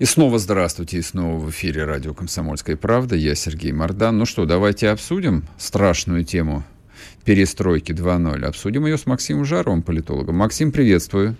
[0.00, 3.14] И снова здравствуйте, и снова в эфире радио «Комсомольская правда».
[3.14, 4.18] Я Сергей Мордан.
[4.18, 6.64] Ну что, давайте обсудим страшную тему
[7.24, 8.44] перестройки 2.0.
[8.44, 10.34] Обсудим ее с Максимом Жаровым, политологом.
[10.34, 11.36] Максим, приветствую.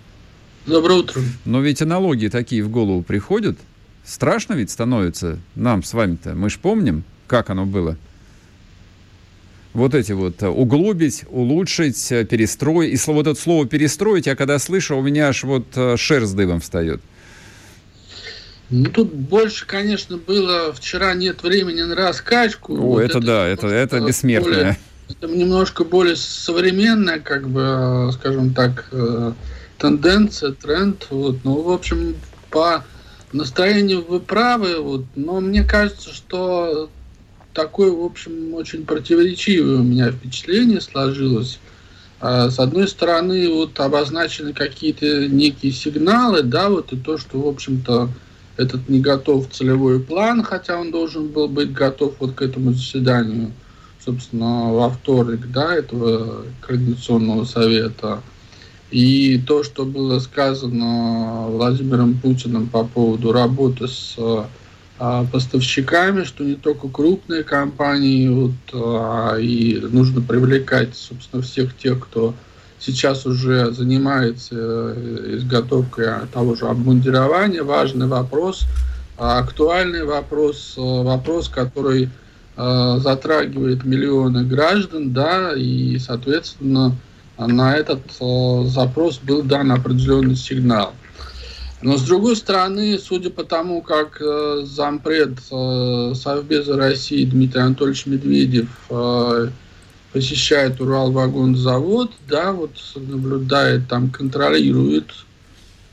[0.66, 1.20] Доброе утро.
[1.44, 3.58] Но ведь аналогии такие в голову приходят.
[4.04, 6.36] Страшно ведь становится нам с вами-то.
[6.36, 7.98] Мы ж помним, как оно было
[9.72, 12.94] вот эти вот э, углубить, улучшить, э, перестроить.
[12.94, 16.60] И вот это слово перестроить, я когда слышу, у меня аж вот э, шерсть дыбом
[16.60, 17.02] встает.
[18.74, 22.74] Ну, тут больше, конечно, было вчера нет времени на раскачку.
[22.74, 24.52] О, вот это, это да, это, это бессмертное.
[24.52, 28.92] Более, это немножко более современная, как бы, скажем так,
[29.78, 31.06] тенденция, тренд.
[31.10, 31.36] Вот.
[31.44, 32.16] Ну, в общем,
[32.50, 32.82] по
[33.32, 36.90] настроению вы правы, вот, но мне кажется, что
[37.52, 41.60] такое, в общем, очень противоречивое у меня впечатление сложилось.
[42.20, 47.46] А, с одной стороны, вот обозначены какие-то некие сигналы, да, вот и то, что, в
[47.46, 48.08] общем-то,
[48.56, 53.52] этот не готов целевой план, хотя он должен был быть готов вот к этому заседанию,
[54.04, 58.22] собственно, во вторник, да, этого Координационного совета.
[58.90, 64.16] И то, что было сказано Владимиром Путиным по поводу работы с
[64.98, 72.06] а, поставщиками, что не только крупные компании, вот, а, и нужно привлекать, собственно, всех тех,
[72.06, 72.34] кто
[72.84, 77.62] сейчас уже занимается э, изготовкой того же обмундирования.
[77.62, 78.66] Важный вопрос,
[79.16, 82.10] а, актуальный вопрос, э, вопрос, который
[82.56, 86.94] э, затрагивает миллионы граждан, да, и, соответственно,
[87.36, 88.02] на этот
[88.70, 90.92] запрос был дан определенный сигнал.
[91.82, 94.22] Но с другой стороны, судя по тому, как
[94.62, 98.68] зампред Совбеза России Дмитрий Анатольевич Медведев
[100.14, 105.12] посещает Уралвагонзавод, да, вот наблюдает, там контролирует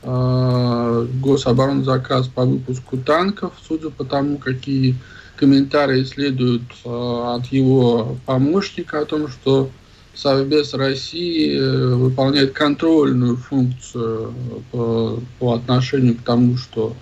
[0.04, 4.94] э, гособоронзаказ по выпуску танков, судя по тому, какие
[5.36, 9.70] комментарии следуют э, от его помощника о том, что
[10.14, 14.32] Совбез России э, выполняет контрольную функцию
[14.70, 16.94] по, по отношению к тому, что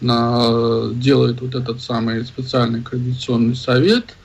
[0.00, 4.16] на, делает вот этот самый специальный координационный совет.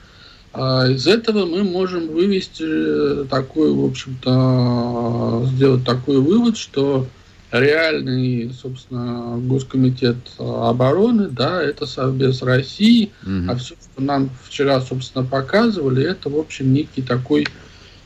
[0.60, 7.06] А из этого мы можем вывести такой, в общем-то, сделать такой вывод, что
[7.52, 13.50] реальный, собственно, Госкомитет обороны, да, это Совбез России, угу.
[13.50, 17.46] а все, что нам вчера, собственно, показывали, это, в общем, некий такой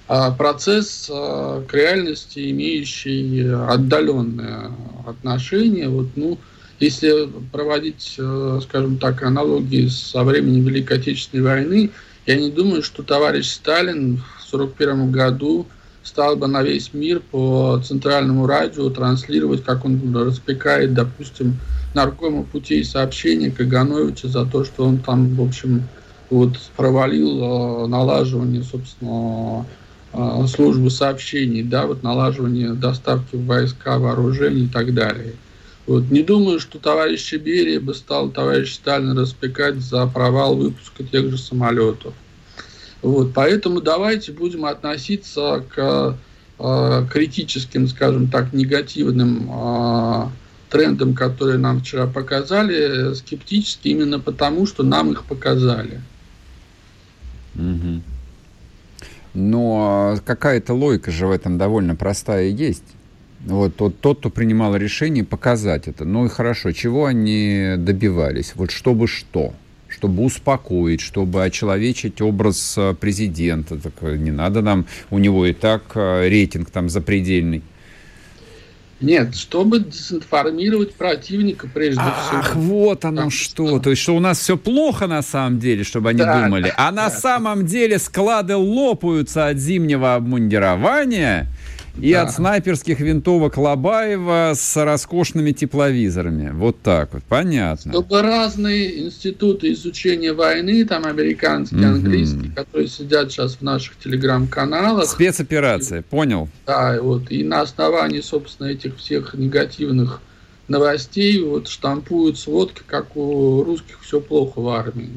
[0.06, 4.72] а, процесс а, к реальности, имеющий отдаленное
[5.06, 5.88] отношение.
[5.88, 6.38] Вот, ну,
[6.80, 11.90] если проводить, э, скажем так, аналогии со временем Великой Отечественной войны,
[12.26, 15.66] я не думаю, что товарищ Сталин в 1941 году
[16.02, 21.56] стал бы на весь мир по центральному радио транслировать, как он распекает, допустим,
[21.94, 25.82] наркома путей сообщения Кагановича за то, что он там, в общем,
[26.30, 29.66] вот провалил э, налаживание, собственно,
[30.14, 35.34] а, службы сообщений, да, вот налаживание доставки в войска, вооружений и так далее.
[35.86, 36.10] Вот.
[36.10, 41.38] Не думаю, что товарищ Берия бы стал товарищ Сталин распекать за провал выпуска тех же
[41.38, 42.14] самолетов.
[43.02, 43.32] Вот.
[43.34, 46.16] Поэтому давайте будем относиться к
[46.58, 50.28] э, критическим, скажем так, негативным э,
[50.70, 56.00] трендам, которые нам вчера показали, скептически именно потому, что нам их показали.
[57.54, 58.00] Mm-hmm.
[59.34, 62.84] Но какая-то логика же в этом довольно простая есть.
[63.44, 66.04] Вот тот, тот, кто принимал решение, показать это.
[66.04, 68.52] Ну и хорошо, чего они добивались?
[68.54, 69.52] Вот чтобы что?
[69.88, 73.76] Чтобы успокоить, чтобы очеловечить образ э, президента.
[73.78, 77.62] Так э, не надо нам, у него и так э, рейтинг там запредельный.
[79.02, 82.40] Нет, чтобы дезинформировать противника прежде Ах, всего.
[82.40, 83.66] Ах, вот оно так что.
[83.66, 83.78] что.
[83.80, 86.72] То есть, что у нас все плохо на самом деле, чтобы они да, думали.
[86.76, 87.10] А да, на да.
[87.10, 91.48] самом деле склады лопаются от зимнего обмундирования
[92.00, 92.22] и да.
[92.22, 96.50] от снайперских винтовок Лобаева с роскошными тепловизорами.
[96.50, 97.92] Вот так вот, понятно.
[97.92, 101.96] Чтобы разные институты изучения войны, там американские, угу.
[101.96, 105.06] английские, которые сидят сейчас в наших телеграм-каналах.
[105.06, 106.48] Спецоперация, и, понял.
[106.66, 110.20] Да, вот, и на основании, собственно, этих всех негативных
[110.68, 115.10] новостей вот штампуют сводки, как у русских все плохо в армии.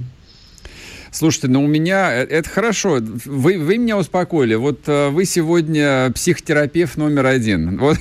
[1.16, 3.00] Слушайте, ну у меня э, это хорошо.
[3.00, 4.56] Вы, вы меня успокоили.
[4.56, 7.78] Вот э, вы сегодня психотерапевт номер один.
[7.78, 7.98] Вот.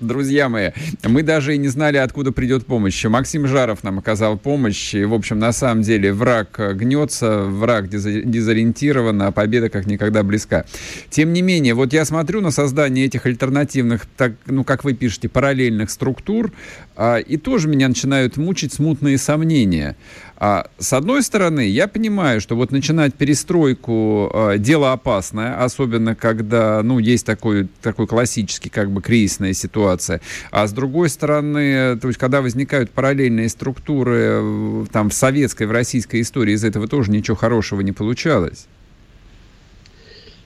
[0.00, 0.70] Друзья мои,
[1.04, 3.04] мы даже и не знали, откуда придет помощь.
[3.04, 4.94] Максим Жаров нам оказал помощь.
[4.94, 10.64] И, в общем, на самом деле враг гнется, враг дезориентирован, а победа как никогда близка.
[11.08, 15.28] Тем не менее, вот я смотрю на создание этих альтернативных, так, ну, как вы пишете,
[15.28, 16.52] параллельных структур,
[16.96, 19.96] а, и тоже меня начинают мучить смутные сомнения.
[20.44, 26.82] А с одной стороны, я понимаю, что вот начинать перестройку э, дело опасное, особенно когда,
[26.82, 30.20] ну, есть такой, такой классический, как бы, кризисная ситуация.
[30.50, 36.20] А с другой стороны, то есть, когда возникают параллельные структуры, там, в советской, в российской
[36.20, 38.66] истории из этого тоже ничего хорошего не получалось.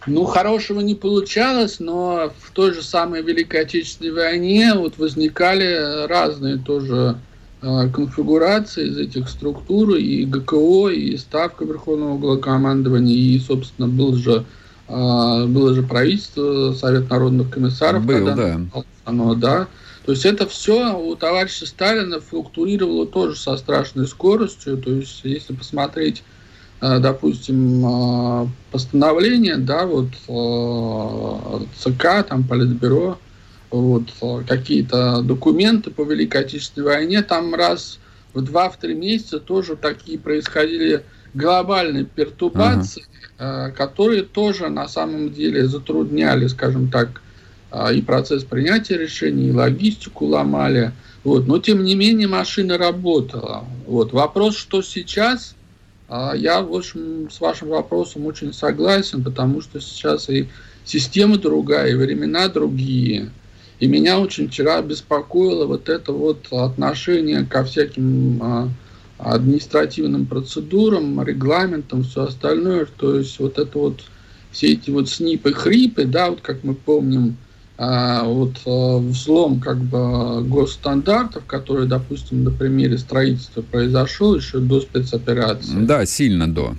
[0.06, 6.58] Ну, хорошего не получалось, но в той же самой Великой Отечественной войне вот возникали разные
[6.58, 7.16] тоже
[7.62, 14.44] Э, конфигурации из этих структур, и ГКО, и Ставка Верховного Главкомандования, и, собственно, был же,
[14.88, 18.04] э, было же правительство, Совет народных комиссаров.
[18.04, 18.60] Был, да.
[19.04, 19.68] Оно, да.
[20.04, 24.76] То есть это все у товарища Сталина флуктуировало тоже со страшной скоростью.
[24.76, 26.22] То есть если посмотреть,
[26.82, 30.08] э, допустим, постановление, да, вот
[31.78, 33.18] ЦК, там, Политбюро,
[33.80, 37.98] вот, какие-то документы по Великой Отечественной войне, там раз
[38.34, 43.04] в два-три месяца тоже такие происходили глобальные пертурбации,
[43.38, 43.72] uh-huh.
[43.72, 47.20] которые тоже на самом деле затрудняли, скажем так,
[47.70, 50.92] а, и процесс принятия решений, и логистику ломали.
[51.24, 51.46] Вот.
[51.46, 53.64] Но тем не менее машина работала.
[53.86, 54.12] Вот.
[54.12, 55.56] Вопрос, что сейчас,
[56.08, 60.48] я в общем, с вашим вопросом очень согласен, потому что сейчас и
[60.84, 63.30] система другая, и времена другие.
[63.78, 68.68] И меня очень вчера беспокоило вот это вот отношение ко всяким а,
[69.18, 72.86] административным процедурам, регламентам, все остальное.
[72.96, 74.00] То есть вот это вот
[74.50, 77.36] все эти вот снипы, хрипы, да, вот как мы помним,
[77.76, 84.80] а, вот а, взлом как бы госстандартов, который, допустим, на примере строительства произошел еще до
[84.80, 85.84] спецоперации.
[85.84, 86.74] Да, сильно до.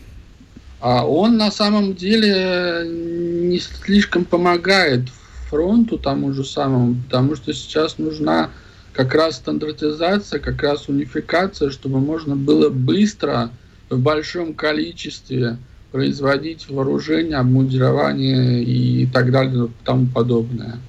[0.79, 5.03] А он на самом деле не слишком помогает
[5.49, 8.49] фронту тому же самому, потому что сейчас нужна
[8.93, 13.51] как раз стандартизация, как раз унификация, чтобы можно было быстро
[13.89, 15.57] в большом количестве
[15.91, 20.79] производить вооружение, обмундирование и так далее и тому подобное.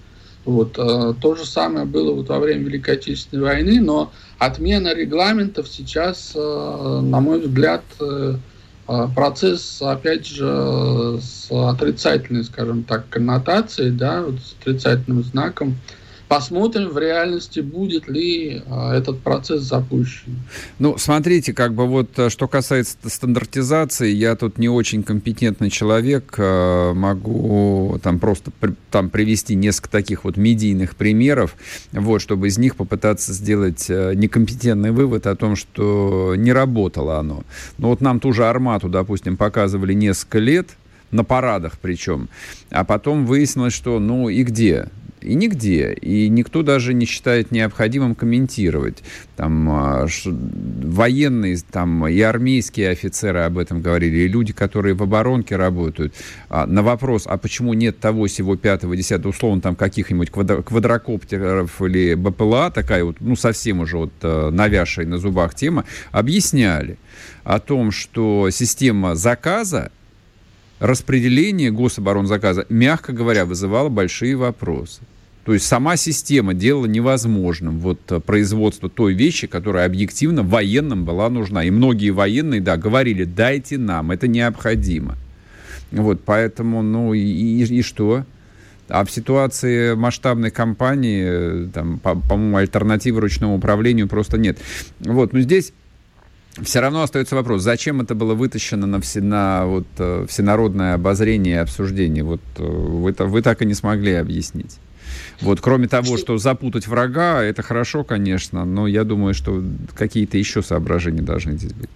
[0.44, 0.78] Вот.
[0.78, 6.32] Э, то же самое было вот во время Великой Отечественной войны, но отмена регламентов сейчас,
[6.34, 8.36] э, на мой взгляд, э,
[9.14, 15.76] процесс, опять же, с отрицательной, скажем так, коннотацией, да, вот с отрицательным знаком,
[16.28, 20.36] Посмотрим в реальности, будет ли а, этот процесс запущен.
[20.78, 26.34] Ну, смотрите, как бы вот, э, что касается стандартизации, я тут не очень компетентный человек,
[26.36, 28.52] э, могу там просто
[28.90, 31.56] там привести несколько таких вот медийных примеров,
[31.92, 37.44] вот, чтобы из них попытаться сделать э, некомпетентный вывод о том, что не работало оно.
[37.78, 40.68] Ну, вот нам ту же «Армату», допустим, показывали несколько лет,
[41.10, 42.28] на парадах причем.
[42.70, 44.88] А потом выяснилось, что ну и где?
[45.20, 45.92] И нигде.
[45.92, 49.02] И никто даже не считает необходимым комментировать.
[49.36, 55.56] Там а, военные там, и армейские офицеры об этом говорили, и люди, которые в оборонке
[55.56, 56.14] работают.
[56.48, 62.14] А, на вопрос, а почему нет того, всего пятого, десятого, условно, там каких-нибудь квадрокоптеров или
[62.14, 66.98] БПЛА, такая вот, ну, совсем уже вот а, навязшая на зубах тема, объясняли
[67.44, 69.90] о том, что система заказа
[70.80, 75.00] распределение гособоронзаказа, мягко говоря, вызывало большие вопросы.
[75.44, 81.30] То есть сама система делала невозможным вот э, производство той вещи, которая объективно военным была
[81.30, 81.64] нужна.
[81.64, 85.16] И многие военные, да, говорили, дайте нам, это необходимо.
[85.90, 88.26] Вот, поэтому, ну, и, и, и что?
[88.88, 94.58] А в ситуации масштабной кампании, э, там, по, по-моему, альтернативы ручному управлению просто нет.
[95.00, 95.72] Вот, но здесь
[96.62, 101.56] все равно остается вопрос, зачем это было вытащено на, все, на вот, э, всенародное обозрение
[101.56, 102.24] и обсуждение?
[102.24, 104.78] Вот э, вы, вы так и не смогли объяснить.
[105.40, 109.62] Вот, кроме того, что запутать врага, это хорошо, конечно, но я думаю, что
[109.94, 111.90] какие-то еще соображения должны здесь быть.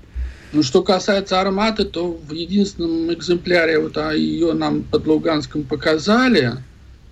[0.53, 6.53] Ну, что касается арматы, то в единственном экземпляре вот а ее нам под Луганском показали.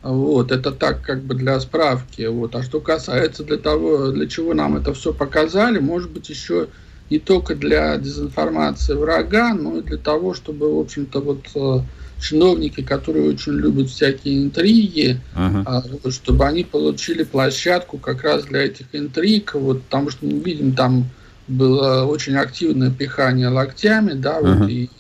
[0.02, 2.22] Вот, это так как бы для справки.
[2.26, 2.54] Вот.
[2.54, 6.68] А что касается для того, для чего нам это все показали, может быть, еще
[7.10, 11.80] не только для дезинформации врага, но и для того, чтобы, в общем-то, вот э,
[12.20, 16.10] чиновники, которые очень любят всякие интриги, uh-huh.
[16.10, 21.06] чтобы они получили площадку как раз для этих интриг, вот, потому что мы видим, там
[21.48, 24.58] было очень активное пихание локтями, да, uh-huh.
[24.58, 24.90] вот, и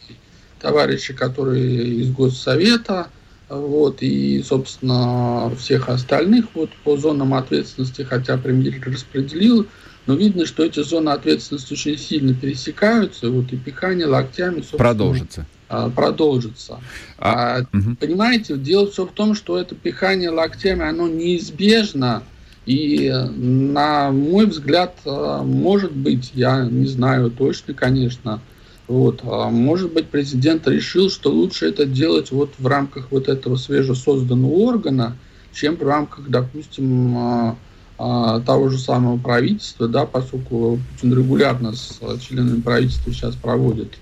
[0.60, 3.06] товарищи, которые из Госсовета,
[3.48, 9.66] вот, и, собственно, всех остальных вот, по зонам ответственности, хотя премьер распределил,
[10.10, 15.46] но видно, что эти зоны ответственности очень сильно пересекаются, вот, и пихание локтями, продолжится.
[15.94, 16.80] Продолжится.
[17.16, 17.94] А, угу.
[17.94, 22.24] Понимаете, дело все в том, что это пихание локтями, оно неизбежно,
[22.66, 28.40] и, на мой взгляд, а, может быть, я не знаю точно, конечно,
[28.88, 29.22] вот.
[29.22, 35.16] Может быть, президент решил, что лучше это делать вот в рамках вот этого свежесозданного органа,
[35.52, 37.54] чем в рамках, допустим,
[38.46, 43.94] того же самого правительства, да, поскольку Путин регулярно с членами правительства сейчас проводит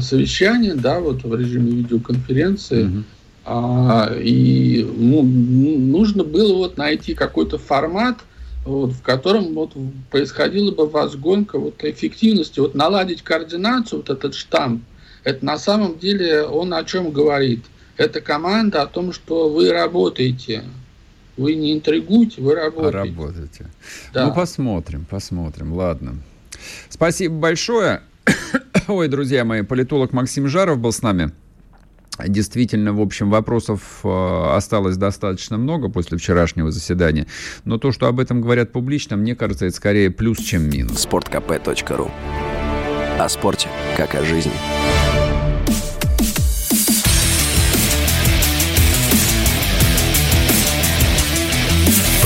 [0.00, 3.04] совещание, да, вот в режиме видеоконференции, mm-hmm.
[3.44, 8.18] а, и ну, нужно было вот найти какой-то формат,
[8.64, 9.72] вот, в котором вот
[10.10, 14.82] происходила бы возгонка вот эффективности, вот наладить координацию, вот этот штамп,
[15.24, 17.64] это на самом деле он о чем говорит?
[17.96, 20.62] Это команда о том, что вы работаете,
[21.36, 22.98] вы не интригуете, вы работаете.
[22.98, 23.66] Работаете.
[24.12, 24.26] Да.
[24.26, 26.16] Ну, посмотрим, посмотрим, ладно.
[26.88, 28.02] Спасибо большое.
[28.88, 31.32] Ой, друзья мои, политолог Максим Жаров был с нами.
[32.26, 37.26] Действительно, в общем, вопросов э, осталось достаточно много после вчерашнего заседания.
[37.64, 41.00] Но то, что об этом говорят публично, мне кажется, это скорее плюс, чем минус.
[41.00, 42.10] Спорткп.ру
[43.18, 44.52] О спорте, как о жизни.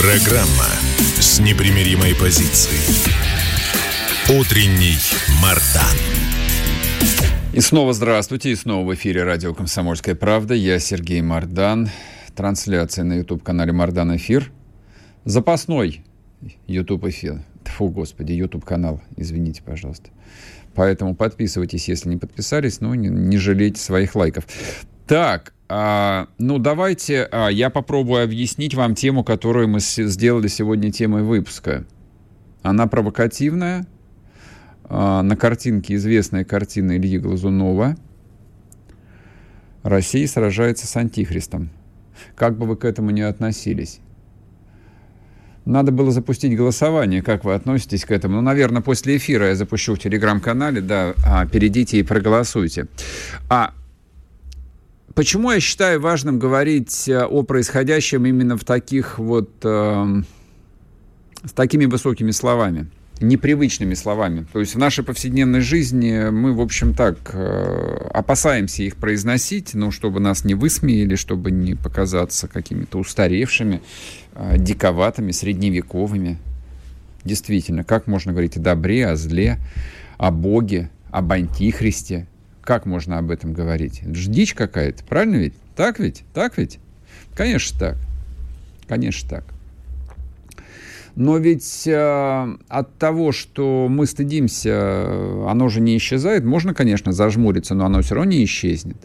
[0.01, 0.65] Программа
[1.21, 2.81] с непримиримой позицией.
[4.31, 4.97] Утренний
[5.43, 5.95] Мардан.
[7.53, 10.55] И снова здравствуйте, и снова в эфире радио «Комсомольская правда».
[10.55, 11.91] Я Сергей Мардан.
[12.35, 14.51] Трансляция на YouTube-канале «Мардан Эфир».
[15.27, 16.03] Запасной
[16.67, 17.43] YouTube эфир.
[17.65, 20.09] Фу, господи, YouTube канал, извините, пожалуйста.
[20.75, 24.47] Поэтому подписывайтесь, если не подписались, но не, не жалейте своих лайков.
[25.07, 31.23] Так, а, ну давайте а, я попробую объяснить вам тему, которую мы сделали сегодня темой
[31.23, 31.85] выпуска.
[32.63, 33.87] Она провокативная,
[34.87, 37.95] а, на картинке известная картина Ильи Глазунова
[39.85, 41.71] «Россия сражается с Антихристом».
[42.35, 44.01] Как бы вы к этому ни относились.
[45.65, 48.35] Надо было запустить голосование, как вы относитесь к этому.
[48.37, 52.89] Ну, наверное, после эфира я запущу в телеграм-канале, да, а, перейдите и проголосуйте.
[53.49, 53.73] А
[55.15, 60.23] почему я считаю важным говорить э, о происходящем именно в таких вот, э,
[61.45, 62.89] с такими высокими словами?
[63.21, 64.47] непривычными словами.
[64.53, 69.91] То есть в нашей повседневной жизни мы, в общем, так э, опасаемся их произносить, ну,
[69.91, 73.83] чтобы нас не высмеяли, чтобы не показаться какими-то устаревшими,
[74.35, 76.39] э, диковатыми, средневековыми.
[77.25, 79.59] Действительно, как можно говорить о добре, о зле,
[80.17, 82.27] о Боге, об антихристе?
[82.71, 84.01] Как можно об этом говорить?
[84.05, 85.55] Это же дичь какая-то, правильно ведь?
[85.75, 86.23] Так ведь?
[86.33, 86.79] Так ведь?
[87.35, 87.97] Конечно так.
[88.87, 89.45] Конечно так.
[91.17, 96.45] Но ведь э, от того, что мы стыдимся, оно же не исчезает.
[96.45, 98.99] Можно, конечно, зажмуриться, но оно все равно не исчезнет.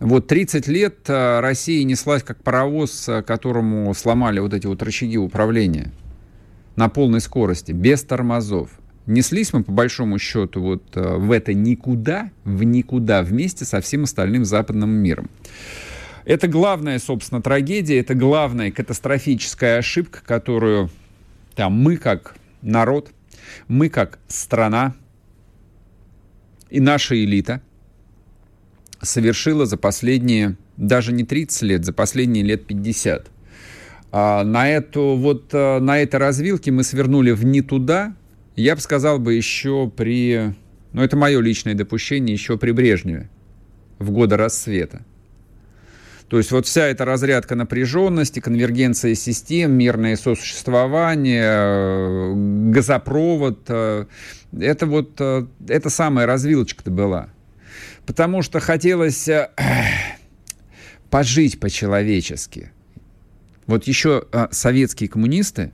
[0.00, 5.18] Вот 30 лет э, Россия неслась как паровоз, э, которому сломали вот эти вот рычаги
[5.18, 5.92] управления
[6.76, 8.77] на полной скорости, без тормозов.
[9.08, 14.04] Неслись мы, по большому счету, вот э, в это никуда, в никуда, вместе со всем
[14.04, 15.30] остальным западным миром.
[16.26, 20.90] Это главная, собственно, трагедия, это главная катастрофическая ошибка, которую
[21.54, 23.10] там, мы как народ,
[23.66, 24.94] мы как страна
[26.68, 27.62] и наша элита
[29.00, 33.30] совершила за последние, даже не 30 лет, за последние лет 50.
[34.12, 38.14] А на, эту, вот, э, на этой развилке мы свернули в не туда,
[38.62, 40.54] я бы сказал бы еще при,
[40.92, 43.30] ну это мое личное допущение, еще при Брежневе,
[43.98, 45.04] в годы рассвета.
[46.28, 52.32] То есть вот вся эта разрядка напряженности, конвергенция систем, мирное сосуществование, э,
[52.70, 54.04] газопровод, э,
[54.60, 57.30] это вот, э, это самая развилочка-то была.
[58.06, 59.26] Потому что хотелось
[61.10, 62.72] пожить по-человечески.
[63.66, 65.72] Вот еще советские коммунисты,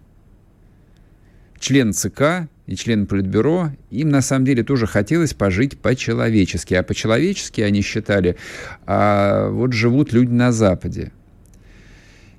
[1.59, 6.75] члены ЦК, и члены Политбюро, им на самом деле тоже хотелось пожить по-человечески.
[6.75, 8.37] А по-человечески они считали,
[8.87, 11.13] а вот живут люди на Западе.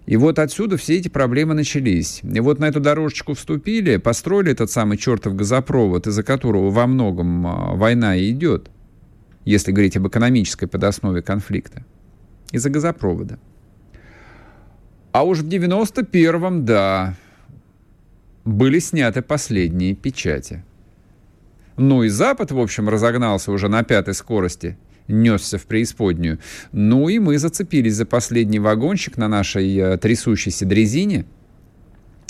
[0.08, 2.22] И вот отсюда все эти проблемы начались.
[2.24, 7.48] И вот на эту дорожечку вступили, построили этот самый чертов газопровод, из-за которого во многом
[7.48, 8.70] а, война и идет,
[9.46, 11.84] если говорить об экономической подоснове конфликта.
[12.51, 13.39] Из-за газопровода.
[15.12, 17.15] А уж в 91-м, да,
[18.46, 20.64] были сняты последние печати.
[21.78, 26.40] Ну и Запад, в общем, разогнался уже на пятой скорости– несся в преисподнюю.
[26.72, 31.25] Ну и мы зацепились за последний вагончик на нашей э, трясущейся дрезине.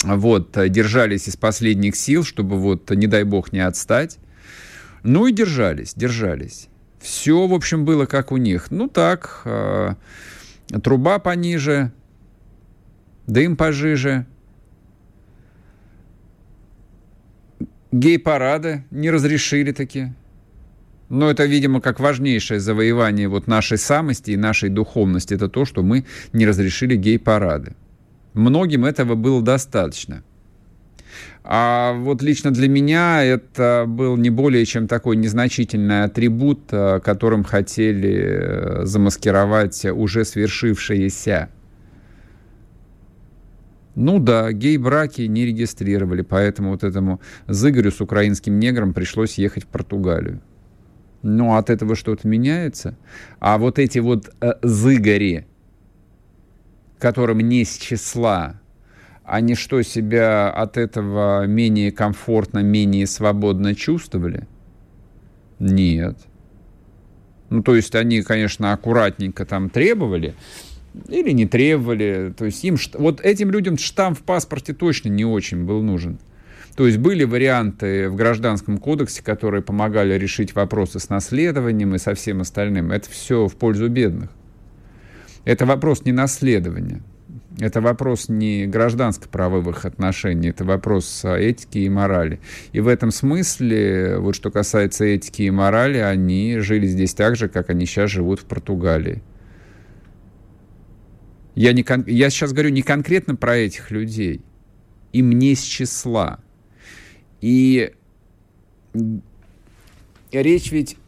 [0.02, 4.18] Вот, э, держались из последних сил, чтобы вот, не дай бог, не отстать.
[5.02, 6.68] Ну и держались, держались.
[7.00, 8.70] Все, в общем, было как у них.
[8.70, 9.94] Ну так, э,
[10.82, 11.92] труба пониже,
[13.26, 14.26] дым пожиже.
[17.92, 20.14] Гей-парады не разрешили такие.
[21.08, 25.34] Но это, видимо, как важнейшее завоевание вот нашей самости и нашей духовности.
[25.34, 27.74] Это то, что мы не разрешили гей-парады.
[28.34, 30.22] Многим этого было достаточно.
[31.48, 37.44] А вот лично для меня это был не более чем такой незначительный атрибут, э, которым
[37.44, 41.50] хотели э, замаскировать уже свершившееся.
[43.96, 49.68] Ну да, гей-браки не регистрировали, поэтому вот этому Зыгорю с украинским негром пришлось ехать в
[49.68, 50.42] Португалию.
[51.22, 52.98] Но от этого что-то меняется.
[53.40, 55.46] А вот эти вот э, зыгори,
[56.98, 58.60] которым не с числа,
[59.24, 64.46] они что, себя от этого менее комфортно, менее свободно чувствовали?
[65.58, 66.18] Нет.
[67.48, 70.34] Ну, то есть они, конечно, аккуратненько там требовали,
[71.08, 72.32] или не требовали.
[72.36, 76.18] То есть им, вот этим людям штамп в паспорте точно не очень был нужен.
[76.76, 82.14] То есть были варианты в Гражданском кодексе, которые помогали решить вопросы с наследованием и со
[82.14, 82.92] всем остальным.
[82.92, 84.30] Это все в пользу бедных.
[85.44, 87.02] Это вопрос не наследования.
[87.58, 92.38] Это вопрос не гражданско-правовых отношений, это вопрос этики и морали.
[92.72, 97.48] И в этом смысле, вот что касается этики и морали, они жили здесь так же,
[97.48, 99.22] как они сейчас живут в Португалии.
[101.56, 102.04] Я, не кон...
[102.06, 104.42] я сейчас говорю не конкретно про этих людей,
[105.12, 106.38] им не с числа.
[107.40, 107.92] И
[110.30, 110.98] речь ведь,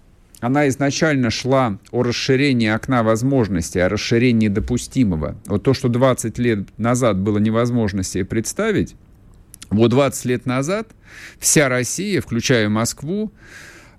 [0.40, 5.36] она изначально шла о расширении окна возможностей, о расширении допустимого.
[5.46, 8.96] Вот то, что 20 лет назад было невозможно себе представить,
[9.68, 10.88] вот 20 лет назад
[11.38, 13.32] вся Россия, включая Москву,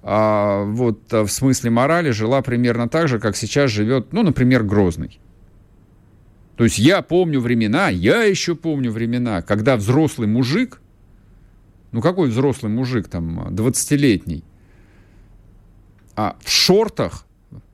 [0.02, 5.20] а, вот в смысле морали жила примерно так же, как сейчас живет, ну, например, Грозный.
[6.60, 10.80] То есть я помню времена, я еще помню времена, когда взрослый мужик
[11.92, 14.44] ну какой взрослый мужик там, 20-летний,
[16.16, 17.26] а в шортах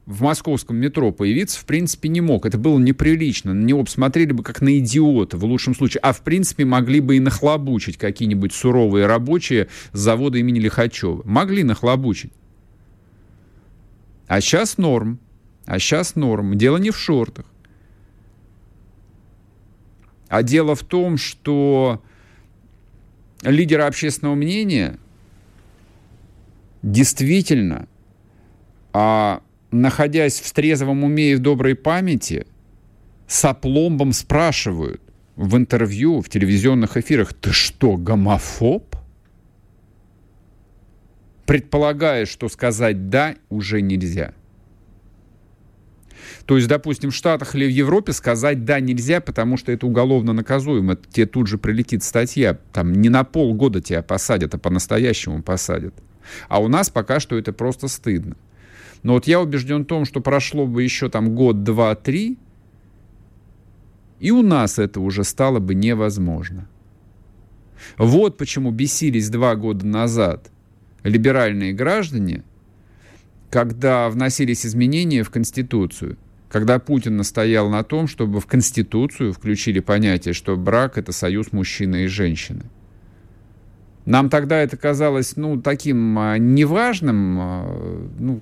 [0.05, 2.45] в московском метро появиться, в принципе, не мог.
[2.45, 3.55] Это было неприлично.
[3.55, 6.01] На него посмотрели бы как на идиота, в лучшем случае.
[6.01, 11.23] А, в принципе, могли бы и нахлобучить какие-нибудь суровые рабочие с завода имени Лихачева.
[11.25, 12.31] Могли нахлобучить.
[14.27, 15.17] А сейчас норм.
[15.65, 16.55] А сейчас норм.
[16.55, 17.47] Дело не в шортах.
[20.35, 22.03] А дело в том, что
[23.41, 24.99] лидера общественного мнения
[26.81, 27.87] действительно,
[28.91, 32.47] а, находясь в трезвом уме и в доброй памяти,
[33.27, 35.01] с опломбом спрашивают
[35.37, 38.93] в интервью, в телевизионных эфирах, ты что, гомофоб?
[41.45, 44.33] Предполагая, что сказать «да» уже нельзя–
[46.45, 50.31] то есть, допустим, в Штатах или в Европе сказать «да» нельзя, потому что это уголовно
[50.31, 50.95] наказуемо.
[50.95, 52.59] Тебе тут же прилетит статья.
[52.71, 55.95] Там не на полгода тебя посадят, а по-настоящему посадят.
[56.47, 58.35] А у нас пока что это просто стыдно.
[59.01, 62.37] Но вот я убежден в том, что прошло бы еще там год, два, три,
[64.19, 66.67] и у нас это уже стало бы невозможно.
[67.97, 70.49] Вот почему бесились два года назад
[71.03, 72.43] либеральные граждане,
[73.51, 76.17] когда вносились изменения в Конституцию
[76.49, 82.03] когда Путин настоял на том, чтобы в Конституцию включили понятие, что брак— это союз мужчины
[82.03, 82.65] и женщины.
[84.05, 88.41] Нам тогда это казалось, ну, таким а, неважным, а, ну,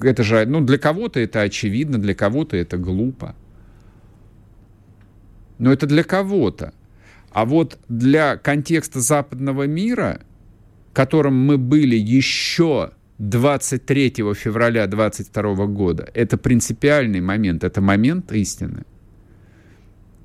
[0.00, 3.36] это же, ну, для кого-то это очевидно, для кого-то это глупо.
[5.58, 6.72] Но это для кого-то.
[7.30, 10.20] А вот для контекста западного мира,
[10.92, 16.08] которым мы были еще 23 февраля 22 года.
[16.14, 18.84] Это принципиальный момент, это момент истины.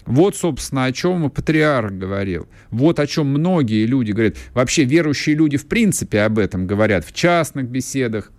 [0.05, 2.47] Вот, собственно, о чем патриарх говорил.
[2.71, 4.37] Вот о чем многие люди говорят.
[4.53, 8.31] Вообще верующие люди в принципе об этом говорят в частных беседах,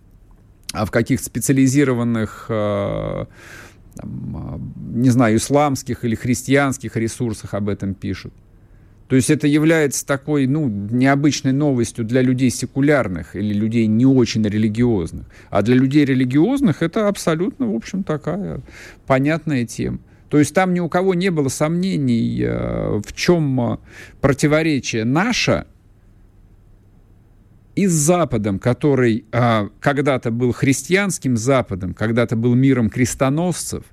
[0.73, 3.27] а в каких-то специализированных э,
[3.97, 4.61] там, а,
[4.95, 8.33] не знаю, исламских или христианских ресурсах об этом пишут.
[9.09, 14.42] То есть это является такой, ну, необычной новостью для людей секулярных или людей не очень
[14.42, 15.27] религиозных.
[15.49, 18.61] А для людей религиозных это абсолютно, в общем, такая
[19.07, 19.99] понятная тема.
[20.29, 23.79] То есть там ни у кого не было сомнений, э, в чем э,
[24.21, 25.64] противоречие наше
[27.75, 33.85] и с Западом, который а, когда-то был христианским Западом, когда-то был миром крестоносцев,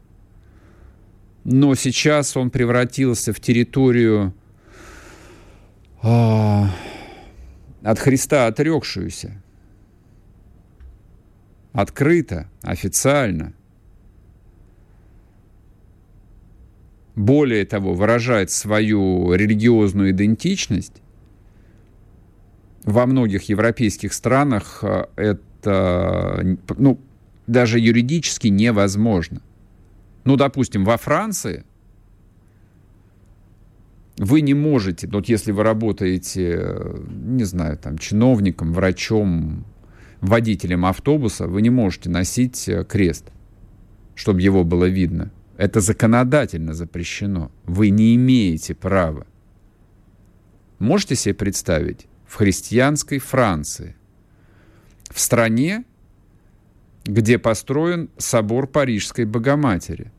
[1.43, 4.33] но сейчас он превратился в территорию
[7.83, 9.41] от Христа отрекшуюся.
[11.73, 13.53] Открыто, официально.
[17.15, 21.01] Более того, выражает свою религиозную идентичность
[22.83, 26.99] во многих европейских странах э, это ну,
[27.47, 29.41] даже юридически невозможно.
[30.23, 31.65] Ну, допустим, во Франции
[34.17, 36.75] вы не можете, вот если вы работаете,
[37.09, 39.65] не знаю, там, чиновником, врачом,
[40.21, 43.31] водителем автобуса, вы не можете носить э, крест,
[44.15, 45.31] чтобы его было видно.
[45.57, 47.51] Это законодательно запрещено.
[47.65, 49.25] Вы не имеете права.
[50.79, 52.07] Можете себе представить?
[52.25, 53.95] в христианской Франции,
[55.09, 55.85] в стране,
[57.05, 60.11] где построен собор Парижской Богоматери.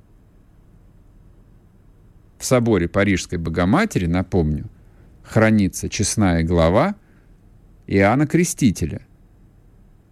[2.38, 4.68] В соборе Парижской Богоматери, напомню,
[5.22, 6.96] хранится честная глава
[7.86, 9.02] Иоанна Крестителя.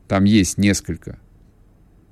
[0.08, 1.18] Там есть несколько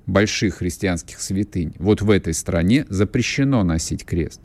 [0.05, 1.73] больших христианских святынь.
[1.79, 4.41] Вот в этой стране запрещено носить крест.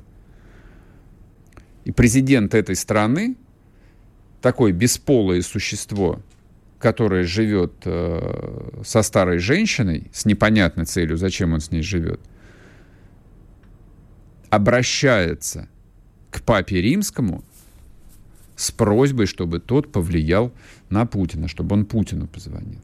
[1.85, 3.37] И президент этой страны
[4.41, 6.21] такое бесполое существо,
[6.79, 12.21] которое живет э, со старой женщиной, с непонятной целью, зачем он с ней живет,
[14.51, 15.69] обращается
[16.31, 17.45] к папе римскому
[18.57, 20.53] с просьбой, чтобы тот повлиял
[20.91, 22.81] на Путина, чтобы он Путину позвонил.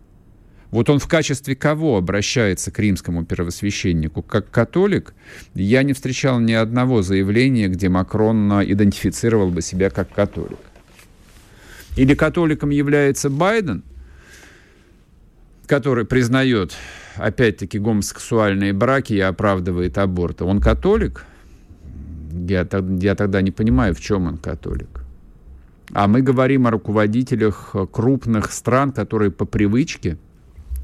[0.71, 4.23] Вот он в качестве кого обращается к римскому первосвященнику?
[4.23, 5.15] Как католик?
[5.55, 10.59] Я не встречал ни одного заявления, где Макрон идентифицировал бы себя как католик.
[11.97, 13.85] Или католиком является Байден,
[15.67, 16.75] который признает,
[17.15, 20.43] опять-таки, гомосексуальные браки и оправдывает аборты.
[20.43, 21.25] Он католик?
[22.35, 22.67] Я,
[23.01, 25.05] я тогда не понимаю, в чем он католик.
[25.93, 30.19] А мы говорим о руководителях крупных стран, которые по привычке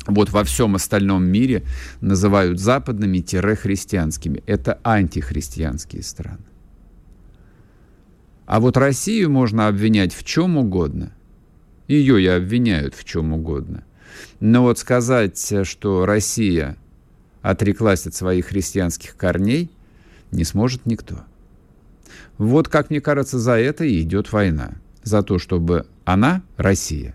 [0.07, 1.65] вот во всем остальном мире
[2.01, 4.43] называют западными-христианскими.
[4.47, 6.45] Это антихристианские страны.
[8.47, 11.13] А вот Россию можно обвинять в чем угодно.
[11.89, 13.85] Ее и обвиняют в чем угодно.
[14.39, 16.77] Но вот сказать, что Россия
[17.43, 19.71] отреклась от своих христианских корней,
[20.31, 21.25] не сможет никто.
[22.41, 24.71] Вот, как мне кажется, за это и идет война.
[25.03, 27.15] За то, чтобы она, Россия,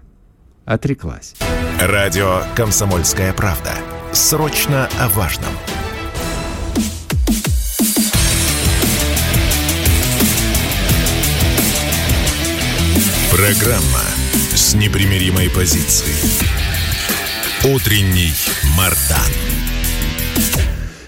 [0.66, 1.34] отреклась.
[1.82, 3.72] Радио «Комсомольская правда».
[4.12, 5.50] Срочно о важном.
[13.32, 14.06] Программа
[14.54, 16.14] с непримиримой позицией.
[17.64, 18.32] Утренний
[18.78, 19.55] Мардан.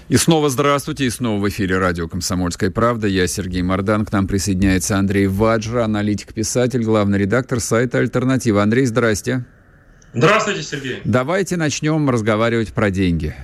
[0.08, 3.06] И снова здравствуйте, и снова в эфире радио «Комсомольская правда».
[3.06, 8.62] Я Сергей Мордан, к нам присоединяется Андрей Ваджра, аналитик-писатель, главный редактор сайта «Альтернатива».
[8.62, 9.44] Андрей, здрасте.
[10.14, 11.02] Здравствуйте, Сергей.
[11.04, 13.34] Давайте начнем разговаривать про деньги.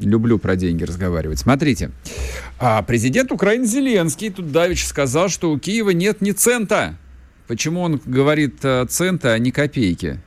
[0.00, 1.38] Люблю про деньги разговаривать.
[1.38, 1.92] Смотрите,
[2.58, 6.96] а президент Украины Зеленский тут давеча сказал, что у Киева нет ни цента
[7.48, 10.20] Почему он говорит э, центы, а не копейки?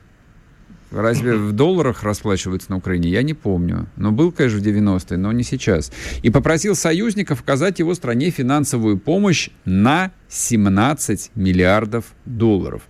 [0.91, 3.09] Разве в долларах расплачиваются на Украине?
[3.09, 3.87] Я не помню.
[3.95, 5.91] Но был, конечно, в 90-е, но не сейчас.
[6.21, 12.83] И попросил союзников оказать его стране финансовую помощь на 17 миллиардов долларов.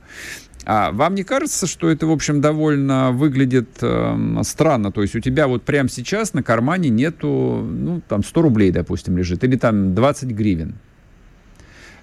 [0.66, 4.92] А вам не кажется, что это, в общем, довольно выглядит э, странно?
[4.92, 9.18] То есть у тебя вот прямо сейчас на кармане нету, ну, там, 100 рублей, допустим,
[9.18, 10.76] лежит, или там 20 гривен.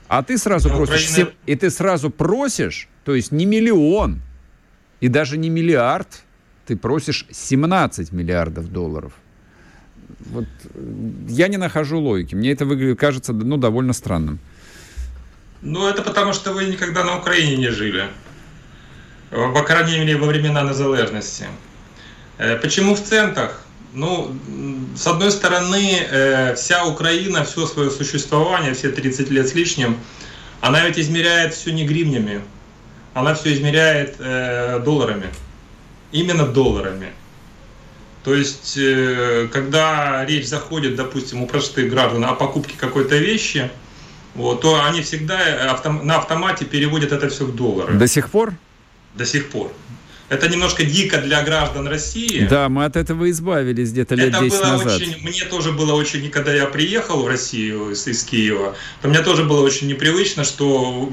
[0.09, 1.31] А ты сразу Но просишь, Украина...
[1.47, 4.23] и ты сразу просишь, то есть не миллион
[5.01, 6.23] и даже не миллиард,
[6.67, 9.13] ты просишь 17 миллиардов долларов.
[10.21, 10.47] Вот
[11.29, 12.35] я не нахожу логики.
[12.35, 14.39] Мне это выглядит, кажется, ну, довольно странным.
[15.63, 18.05] Ну, это потому, что вы никогда на Украине не жили.
[19.31, 21.47] По крайней мере, во времена незалежности.
[22.39, 23.63] Э, почему в центах?
[23.95, 24.35] Ну,
[24.97, 29.97] с одной стороны, э, вся Украина, все свое существование, все 30 лет с лишним,
[30.61, 32.43] она ведь измеряет все не гривнями,
[33.15, 35.27] она все измеряет э, долларами.
[36.13, 37.13] Именно долларами.
[38.25, 43.71] То есть, э, когда речь заходит, допустим, у простых граждан о покупке какой-то вещи,
[44.35, 45.39] вот, то они всегда
[45.71, 47.95] автом, на автомате переводят это все в доллары.
[47.95, 48.55] До сих пор?
[49.15, 49.73] До сих пор.
[50.29, 52.47] Это немножко дико для граждан России.
[52.51, 55.01] Да, мы от этого избавились где-то лет это 10 было назад.
[55.01, 59.21] Очень, мне тоже было очень, когда я приехал в Россию из, из Киева, то мне
[59.21, 61.11] тоже было очень непривычно, что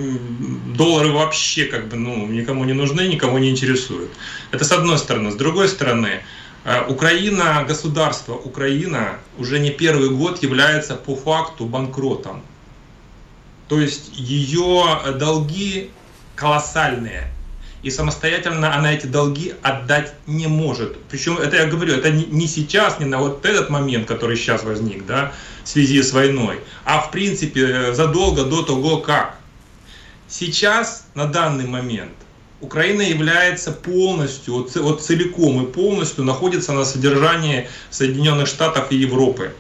[0.76, 4.12] доллары вообще как бы ну, никому не нужны, никому не интересуют.
[4.52, 5.32] Это с одной стороны.
[5.32, 6.22] С другой стороны,
[6.66, 12.42] э, Украина, государство Украина уже не первый год является по факту банкротом.
[13.70, 14.84] То есть ее
[15.18, 15.90] долги
[16.36, 17.32] колоссальные
[17.86, 20.98] и самостоятельно она эти долги отдать не может.
[21.04, 25.06] Причем это я говорю, это не сейчас, не на вот этот момент, который сейчас возник,
[25.06, 25.32] да,
[25.64, 29.38] в связи с войной, а в принципе задолго до того, как.
[30.28, 32.14] Сейчас, на данный момент,
[32.60, 39.54] Украина является полностью, вот целиком и полностью находится на содержании Соединенных Штатов и Европы.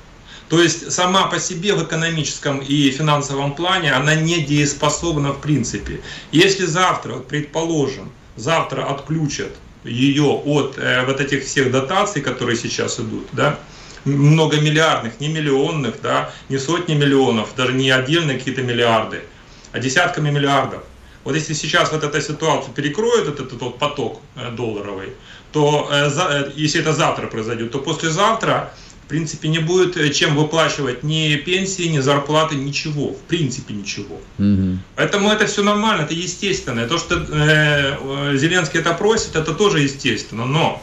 [0.49, 6.01] То есть сама по себе в экономическом и финансовом плане она не дееспособна в принципе.
[6.31, 9.51] Если завтра, предположим, завтра отключат
[9.83, 13.59] ее от э, вот этих всех дотаций, которые сейчас идут, да,
[14.05, 19.23] многомиллиардных, не миллионных, да, не сотни миллионов, даже не отдельные какие-то миллиарды,
[19.71, 20.83] а десятками миллиардов.
[21.23, 25.09] Вот если сейчас вот эта ситуация перекроет этот, этот вот поток э, долларовый,
[25.51, 28.71] то э, за, э, если это завтра произойдет, то послезавтра
[29.05, 33.11] в принципе, не будет э, чем выплачивать ни пенсии, ни зарплаты, ничего.
[33.11, 34.19] В принципе, ничего.
[34.39, 34.79] Угу.
[34.95, 36.79] Поэтому это все нормально, это естественно.
[36.81, 40.45] И то, что э, Зеленский это просит, это тоже естественно.
[40.45, 40.81] Но,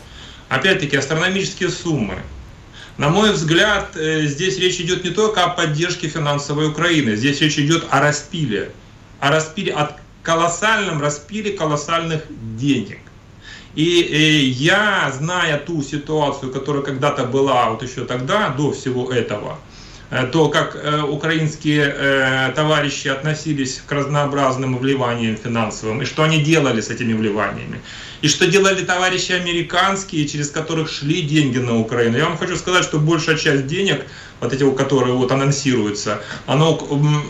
[0.49, 2.23] опять-таки, астрономические суммы.
[2.97, 7.59] На мой взгляд, э, здесь речь идет не только о поддержке финансовой Украины, здесь речь
[7.59, 8.71] идет о распиле.
[9.19, 12.23] О распиле, о колоссальном распиле колоссальных
[12.57, 13.01] денег.
[13.75, 19.59] И, и я, зная ту ситуацию, которая когда-то была вот еще тогда, до всего этого,
[20.11, 26.43] э, то, как э, украинские э, товарищи относились к разнообразным вливаниям финансовым, и что они
[26.43, 27.81] делали с этими вливаниями,
[28.21, 32.19] и что делали товарищи американские, через которых шли деньги на Украину.
[32.19, 34.05] Я вам хочу сказать, что большая часть денег,
[34.41, 36.79] вот эти, которые вот анонсируются, оно,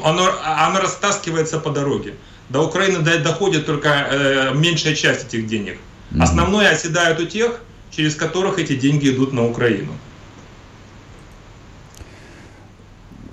[0.05, 2.15] оно, оно растаскивается по дороге.
[2.49, 5.79] До Украины доходит только э, меньшая часть этих денег.
[6.19, 9.93] Основное оседают у тех, через которых эти деньги идут на Украину.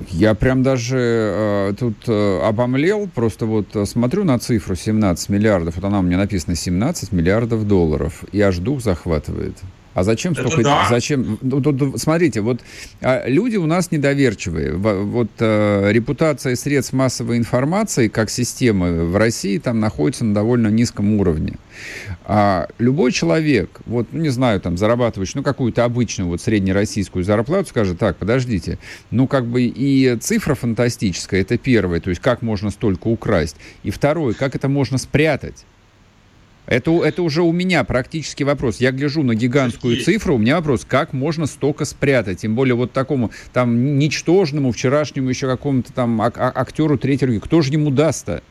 [0.07, 5.75] Я прям даже э, тут э, обомлел, просто вот э, смотрю на цифру 17 миллиардов,
[5.75, 9.57] вот она у меня написана 17 миллиардов долларов, и аж дух захватывает.
[9.93, 10.63] А зачем столько...
[10.63, 10.87] Да.
[10.89, 11.39] Зачем...
[11.97, 12.61] Смотрите, вот
[13.01, 14.73] а, люди у нас недоверчивые.
[14.73, 21.13] Вот а, репутация средств массовой информации как системы в России там находится на довольно низком
[21.19, 21.55] уровне.
[22.25, 27.69] А любой человек, вот, ну, не знаю, там, зарабатывающий, ну, какую-то обычную, вот, среднероссийскую зарплату,
[27.69, 28.77] скажет, так, подождите,
[29.11, 33.89] ну, как бы и цифра фантастическая, это первое, то есть как можно столько украсть, и
[33.89, 35.65] второе, как это можно спрятать.
[36.69, 38.77] Это, это уже у меня практически вопрос.
[38.77, 40.05] Я гляжу на гигантскую Есть.
[40.05, 42.41] цифру, у меня вопрос, как можно столько спрятать?
[42.41, 47.39] Тем более вот такому там ничтожному, вчерашнему еще какому-то там ак- актеру третьего.
[47.39, 48.43] Кто же ему даст-то?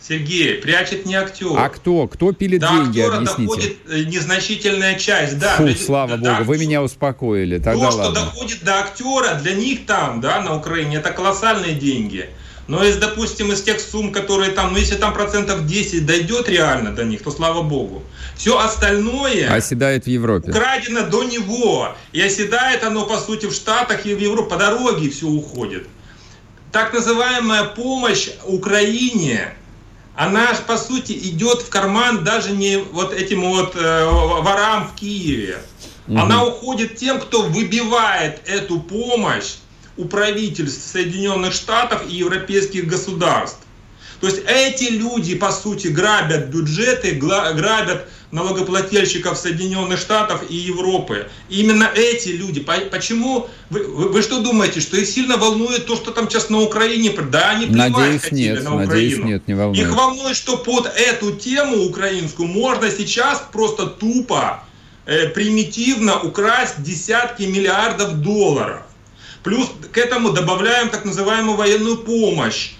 [0.00, 1.52] Сергей, прячет не актер.
[1.54, 2.08] А кто?
[2.08, 3.42] Кто пилит до деньги, актера объясните.
[3.42, 5.56] доходит э, незначительная часть, да.
[5.56, 7.58] Фу, слава да, богу, вы меня успокоили.
[7.58, 8.04] Тогда то, ладно.
[8.04, 12.30] что доходит до актера, для них там, да, на Украине, это колоссальные деньги.
[12.68, 16.92] Но из, допустим, из тех сумм, которые там, ну если там процентов 10 дойдет реально
[16.92, 18.04] до них, то слава богу.
[18.36, 20.50] Все остальное оседает в Европе.
[20.50, 21.94] Украдено до него.
[22.12, 24.50] И оседает оно, по сути, в Штатах и в Европе.
[24.50, 25.88] По дороге все уходит.
[26.70, 29.54] Так называемая помощь Украине,
[30.14, 35.58] она, по сути, идет в карман даже не вот этим вот э, ворам в Киеве.
[36.06, 36.18] Угу.
[36.18, 39.56] Она уходит тем, кто выбивает эту помощь
[39.96, 43.60] у правительств Соединенных Штатов и европейских государств.
[44.20, 51.28] То есть эти люди, по сути, грабят бюджеты, грабят налогоплательщиков Соединенных Штатов и Европы.
[51.48, 55.96] И именно эти люди, почему, вы, вы, вы что думаете, что их сильно волнует то,
[55.96, 58.86] что там сейчас на Украине, да, они надеюсь, нет, на Украину.
[58.86, 59.86] Надеюсь, нет, не волнует.
[59.86, 64.62] Их волнует, что под эту тему украинскую можно сейчас просто тупо,
[65.04, 68.82] э, примитивно украсть десятки миллиардов долларов.
[69.42, 72.72] Плюс к этому добавляем так называемую военную помощь,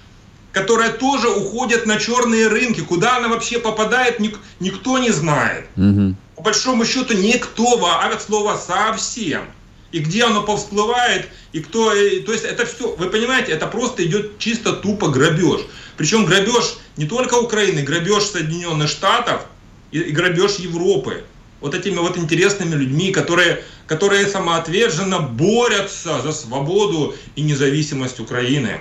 [0.53, 2.81] которая тоже уходит на черные рынки.
[2.81, 5.67] Куда она вообще попадает, ник- никто не знает.
[5.77, 6.15] Угу.
[6.37, 9.43] По большому счету никто, а от слова совсем.
[9.91, 11.93] И где оно повсплывает, и кто...
[11.93, 15.63] И, то есть это все, вы понимаете, это просто идет чисто тупо грабеж.
[15.97, 19.43] Причем грабеж не только Украины, грабеж Соединенных Штатов
[19.91, 21.25] и, и грабеж Европы.
[21.63, 28.81] Вот этими вот интересными людьми, которые, которые самоотверженно борются за свободу и независимость Украины.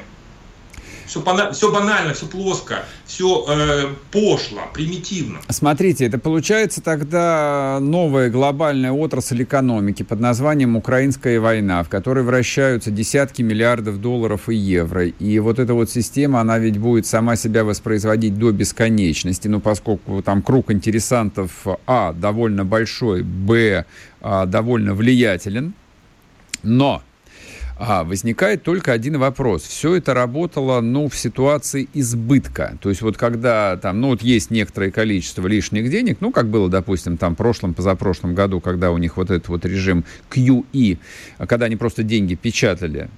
[1.12, 1.22] Все,
[1.52, 5.40] все банально, все плоско, все э, пошло, примитивно.
[5.50, 12.92] Смотрите, это получается тогда новая глобальная отрасль экономики под названием «Украинская война», в которой вращаются
[12.92, 15.08] десятки миллиардов долларов и евро.
[15.08, 20.22] И вот эта вот система, она ведь будет сама себя воспроизводить до бесконечности, но поскольку
[20.22, 21.52] там круг интересантов,
[21.88, 23.86] а, довольно большой, б,
[24.22, 25.74] а, довольно влиятелен,
[26.64, 27.02] но
[27.78, 29.64] а, возникает только один вопрос.
[29.64, 32.78] Все это работало, ну, в ситуации избытка.
[32.82, 36.70] То есть вот когда там, ну, вот есть некоторое количество лишних денег, ну, как было,
[36.70, 40.98] допустим, там в прошлом, позапрошлом году, когда у них вот этот вот режим QE,
[41.48, 43.10] когда они просто деньги печатали,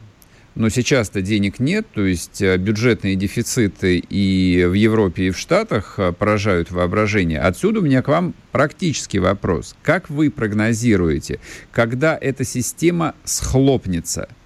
[0.56, 5.96] но сейчас-то денег нет, то есть э, бюджетные дефициты и в Европе, и в Штатах
[5.98, 7.40] э, поражают воображение.
[7.40, 9.76] Отсюда у меня к вам практический вопрос.
[9.82, 11.40] Как вы прогнозируете,
[11.72, 14.30] когда эта система схлопнется–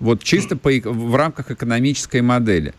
[0.00, 2.74] вот чисто по, в рамках экономической модели.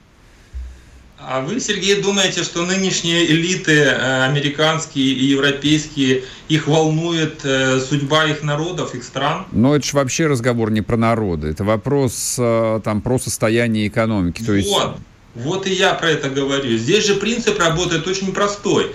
[1.28, 8.25] А вы, Сергей, думаете, что нынешние элиты э, американские и европейские, их волнует э, судьба
[8.25, 9.47] их народов, их стран?
[9.51, 14.43] Но это же вообще разговор не про народы, это вопрос э, там про состояние экономики.
[14.43, 14.75] То вот, есть...
[15.34, 16.78] вот и я про это говорю.
[16.78, 18.93] Здесь же принцип работает очень простой.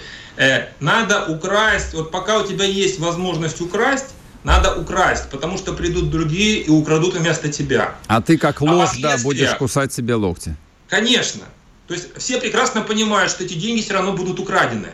[0.78, 6.60] Надо украсть, вот пока у тебя есть возможность украсть, надо украсть, потому что придут другие
[6.60, 7.94] и украдут вместо тебя.
[8.06, 10.56] А ты как лось, а да, будешь кусать себе локти.
[10.88, 11.42] Конечно.
[11.86, 14.88] То есть все прекрасно понимают, что эти деньги все равно будут украдены.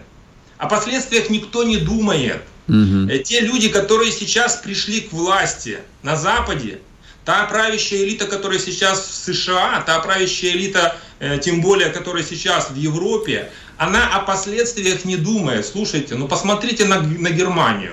[0.59, 2.42] О последствиях никто не думает.
[2.68, 3.09] Угу.
[3.24, 6.78] Те люди, которые сейчас пришли к власти на Западе,
[7.24, 12.70] та правящая элита, которая сейчас в США, та правящая элита, э, тем более, которая сейчас
[12.70, 15.66] в Европе, она о последствиях не думает.
[15.66, 17.92] Слушайте, ну посмотрите на, на Германию.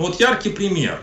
[0.00, 0.98] Ну вот яркий пример.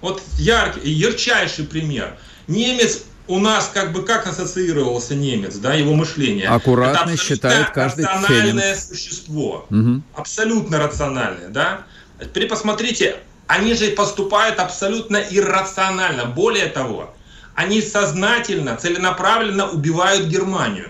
[0.00, 2.18] Вот яркий, ярчайший пример.
[2.48, 6.48] Немец у нас как бы как ассоциировался немец, да, его мышление.
[6.48, 8.80] Аккуратно считает каждый рациональное фенинг.
[8.80, 9.66] существо.
[9.70, 10.02] Угу.
[10.16, 11.82] Абсолютно рациональное, да.
[12.20, 16.24] Теперь посмотрите, они же поступают абсолютно иррационально.
[16.24, 17.14] Более того,
[17.54, 20.88] они сознательно, целенаправленно убивают Германию.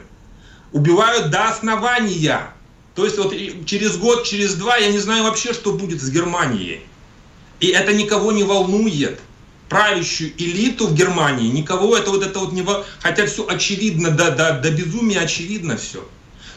[0.73, 2.55] Убивают до основания.
[2.95, 3.35] То есть вот
[3.67, 6.87] через год, через два, я не знаю вообще, что будет с Германией.
[7.61, 9.21] И это никого не волнует.
[9.69, 12.65] Правящую элиту в Германии никого это вот это вот не.
[13.01, 16.09] Хотя все очевидно, до, до, до безумия очевидно все.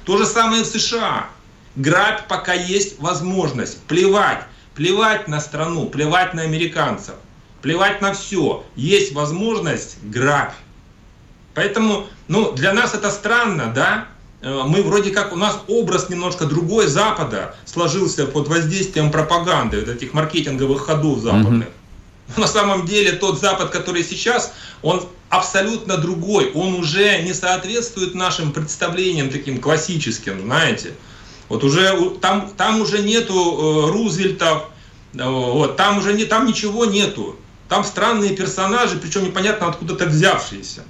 [0.06, 1.30] То же самое в США.
[1.76, 3.82] Грабь, пока есть возможность.
[3.84, 4.44] Плевать.
[4.76, 7.16] Плевать на страну, плевать на американцев.
[7.62, 8.66] Плевать на все.
[8.76, 10.54] Есть возможность грабь.
[11.54, 14.08] Поэтому, ну, для нас это странно, да?
[14.42, 19.90] Э, мы вроде как, у нас образ немножко другой Запада сложился под воздействием пропаганды, вот
[19.90, 21.68] этих маркетинговых ходов западных.
[21.68, 22.40] Mm-hmm.
[22.40, 26.52] На самом деле тот Запад, который сейчас, он абсолютно другой.
[26.54, 30.94] Он уже не соответствует нашим представлениям таким классическим, знаете.
[31.50, 34.70] Вот уже там, там уже нету э, Рузвельтов,
[35.14, 37.36] э, вот, там уже не, там ничего нету.
[37.68, 40.84] Там странные персонажи, причем непонятно откуда-то взявшиеся,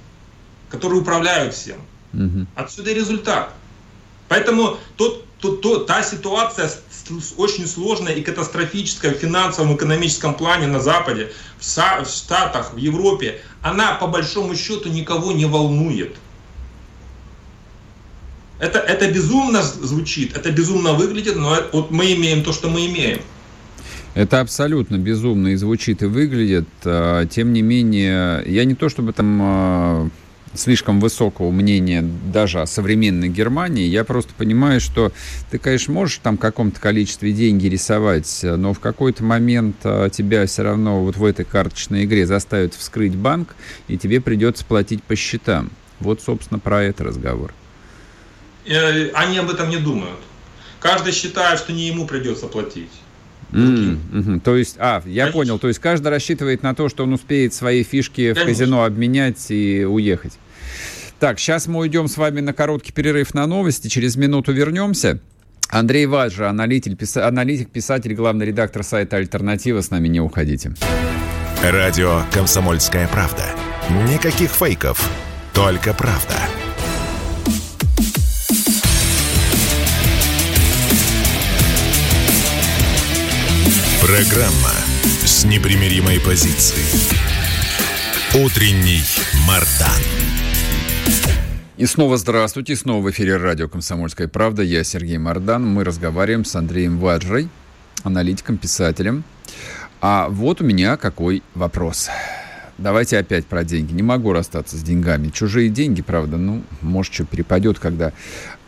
[0.68, 1.78] которые управляют всем.
[2.14, 2.46] Угу.
[2.54, 3.52] Отсюда результат.
[4.28, 6.70] Поэтому тот, тот, тот, та ситуация
[7.36, 13.40] очень сложная и катастрофическая в финансовом, экономическом плане на Западе, в, в Штатах, в Европе,
[13.60, 16.16] она по большому счету никого не волнует.
[18.58, 23.20] Это, это безумно звучит, это безумно выглядит, но вот мы имеем то, что мы имеем.
[24.14, 26.68] Это абсолютно безумно и звучит, и выглядит.
[26.84, 30.08] А, тем не менее, я не то чтобы там а,
[30.54, 33.86] слишком высокого мнения даже о современной Германии.
[33.86, 35.12] Я просто понимаю, что
[35.50, 40.46] ты, конечно, можешь там в каком-то количестве деньги рисовать, но в какой-то момент а, тебя
[40.46, 43.54] все равно вот в этой карточной игре заставят вскрыть банк,
[43.88, 45.70] и тебе придется платить по счетам.
[46.00, 47.54] Вот, собственно, про это разговор.
[48.66, 50.18] Э, они об этом не думают.
[50.80, 52.90] Каждый считает, что не ему придется платить.
[53.52, 54.40] Mm, mm-hmm.
[54.40, 55.32] То есть, а, я Конечно.
[55.32, 55.58] понял.
[55.58, 58.42] То есть каждый рассчитывает на то, что он успеет свои фишки Конечно.
[58.42, 60.32] в казино обменять и уехать.
[61.22, 63.86] Так, сейчас мы уйдем с вами на короткий перерыв на новости.
[63.86, 65.20] Через минуту вернемся.
[65.68, 69.82] Андрей Ваджа, аналитик, писа, аналитик, писатель, главный редактор сайта «Альтернатива».
[69.82, 70.72] С нами не уходите.
[71.62, 73.44] Радио «Комсомольская правда».
[74.12, 75.08] Никаких фейков,
[75.54, 76.34] только правда.
[84.00, 84.74] Программа
[85.24, 86.82] с непримиримой позицией.
[88.34, 89.04] Утренний
[89.46, 90.41] Мардан.
[91.82, 94.62] И снова здравствуйте, снова в эфире радио «Комсомольская правда».
[94.62, 95.66] Я Сергей Мордан.
[95.66, 97.48] Мы разговариваем с Андреем Ваджрой,
[98.04, 99.24] аналитиком, писателем.
[100.00, 102.08] А вот у меня какой вопрос.
[102.82, 103.92] Давайте опять про деньги.
[103.92, 105.28] Не могу расстаться с деньгами.
[105.28, 108.12] Чужие деньги, правда, ну, может, что перепадет, когда...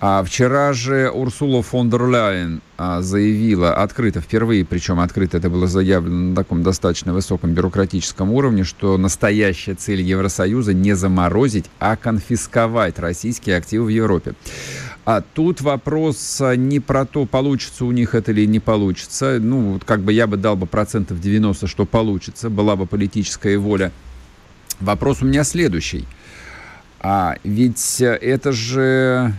[0.00, 5.66] А вчера же Урсула фон дер Ляйен а, заявила открыто, впервые, причем открыто это было
[5.66, 12.98] заявлено на таком достаточно высоком бюрократическом уровне, что настоящая цель Евросоюза не заморозить, а конфисковать
[12.98, 14.34] российские активы в Европе.
[15.06, 19.38] А тут вопрос а, не про то, получится у них это или не получится.
[19.40, 23.58] Ну, вот как бы я бы дал бы процентов 90, что получится, была бы политическая
[23.58, 23.90] воля.
[24.80, 26.06] Вопрос у меня следующий.
[27.00, 29.32] А ведь это же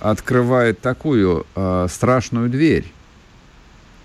[0.00, 2.84] открывает такую э, страшную дверь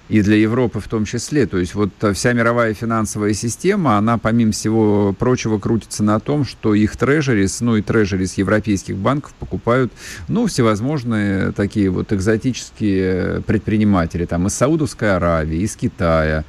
[0.10, 1.46] и для Европы в том числе.
[1.46, 6.46] То есть вот э, вся мировая финансовая система, она, помимо всего прочего, крутится на том,
[6.46, 9.92] что их трежерис, ну и трежерис европейских банков покупают,
[10.28, 16.46] ну, всевозможные такие вот экзотические предприниматели, там, из Саудовской Аравии, из Китая,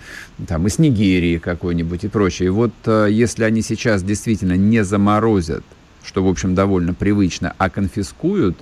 [0.46, 2.46] там, из Нигерии какой-нибудь и прочее.
[2.46, 5.64] И вот э, если они сейчас действительно не заморозят,
[6.04, 8.56] что, в общем, довольно привычно, а конфискуют,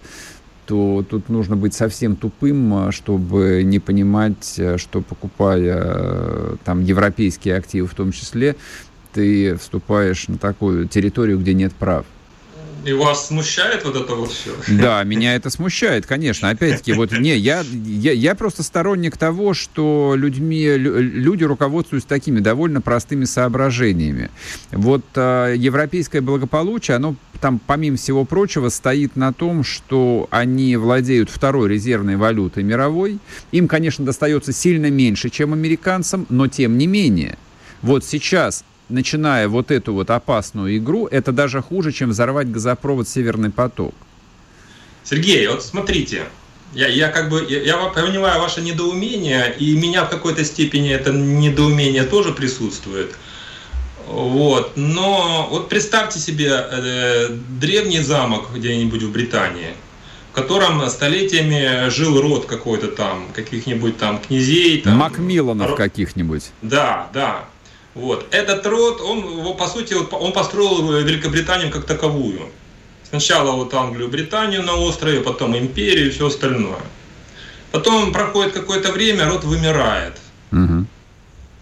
[0.66, 6.82] то тут нужно быть совсем тупым, а, чтобы не понимать, э, что покупая э, там
[6.82, 8.56] европейские активы в том числе,
[9.12, 12.04] ты вступаешь на такую территорию, где нет прав.
[12.86, 14.52] И вас смущает вот это вот все?
[14.68, 16.50] Да, меня это смущает, конечно.
[16.50, 22.80] Опять-таки, вот не, я, я, я просто сторонник того, что людьми, люди руководствуются такими довольно
[22.80, 24.30] простыми соображениями.
[24.70, 31.28] Вот э, европейское благополучие, оно там, помимо всего прочего, стоит на том, что они владеют
[31.28, 33.18] второй резервной валютой мировой.
[33.50, 37.36] Им, конечно, достается сильно меньше, чем американцам, но тем не менее.
[37.82, 43.50] Вот сейчас начиная вот эту вот опасную игру, это даже хуже, чем взорвать газопровод «Северный
[43.50, 43.94] поток».
[45.04, 46.24] Сергей, вот смотрите,
[46.72, 51.12] я, я как бы, я, я понимаю ваше недоумение, и меня в какой-то степени это
[51.12, 53.16] недоумение тоже присутствует.
[54.06, 57.28] Вот, но вот представьте себе э,
[57.60, 59.74] древний замок где-нибудь в Британии,
[60.30, 64.80] в котором столетиями жил род какой-то там, каких-нибудь там князей.
[64.82, 66.50] Там, Макмилланов каких-нибудь.
[66.62, 67.46] Да, да.
[67.96, 68.26] Вот.
[68.30, 72.50] Этот род, он, по сути, он построил Великобританию как таковую.
[73.08, 76.82] Сначала вот Англию, Британию на острове, потом империю и все остальное.
[77.72, 80.18] Потом проходит какое-то время, род вымирает.
[80.52, 80.86] Угу.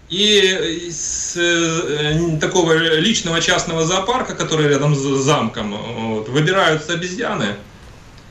[0.09, 5.77] И из э, такого личного частного зоопарка, который рядом с замком,
[6.15, 7.55] вот, выбираются обезьяны,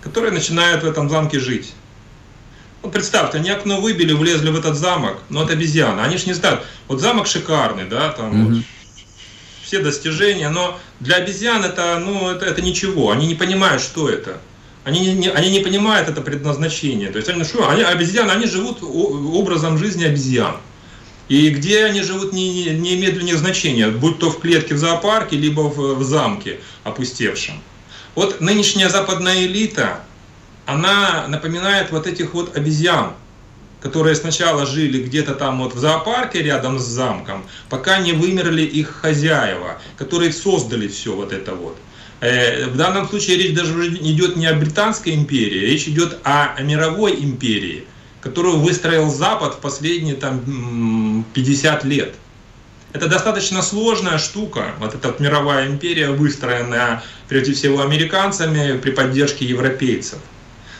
[0.02, 1.72] которые начинают в этом замке жить.
[2.84, 6.02] Вот представьте, они окно выбили, влезли в этот замок, но это обезьяны.
[6.02, 6.60] Они же не знают.
[6.86, 8.54] Вот замок шикарный, да, там mm-hmm.
[8.56, 8.62] вот,
[9.62, 13.10] все достижения, но для обезьян это, ну, это, это ничего.
[13.10, 14.38] Они не понимают, что это.
[14.84, 17.08] Они не, они не понимают это предназначение.
[17.08, 20.56] То есть они, что, они обезьяны, они живут образом жизни обезьян.
[21.30, 24.78] И где они живут не, не имеет для них значения, будь то в клетке в
[24.78, 27.54] зоопарке, либо в, в замке опустевшем.
[28.14, 30.04] Вот нынешняя западная элита,
[30.66, 33.12] она напоминает вот этих вот обезьян,
[33.80, 38.88] которые сначала жили где-то там вот в зоопарке рядом с замком, пока не вымерли их
[38.88, 41.76] хозяева, которые создали все вот это вот.
[42.20, 47.22] Э, в данном случае речь даже идет не о Британской империи, речь идет о мировой
[47.22, 47.84] империи,
[48.22, 52.14] которую выстроил Запад в последние там 50 лет.
[52.94, 60.20] Это достаточно сложная штука, вот эта мировая империя, выстроенная прежде всего американцами при поддержке европейцев.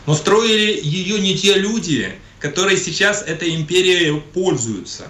[0.06, 5.08] Но строили ее не те люди, которые сейчас этой империей пользуются.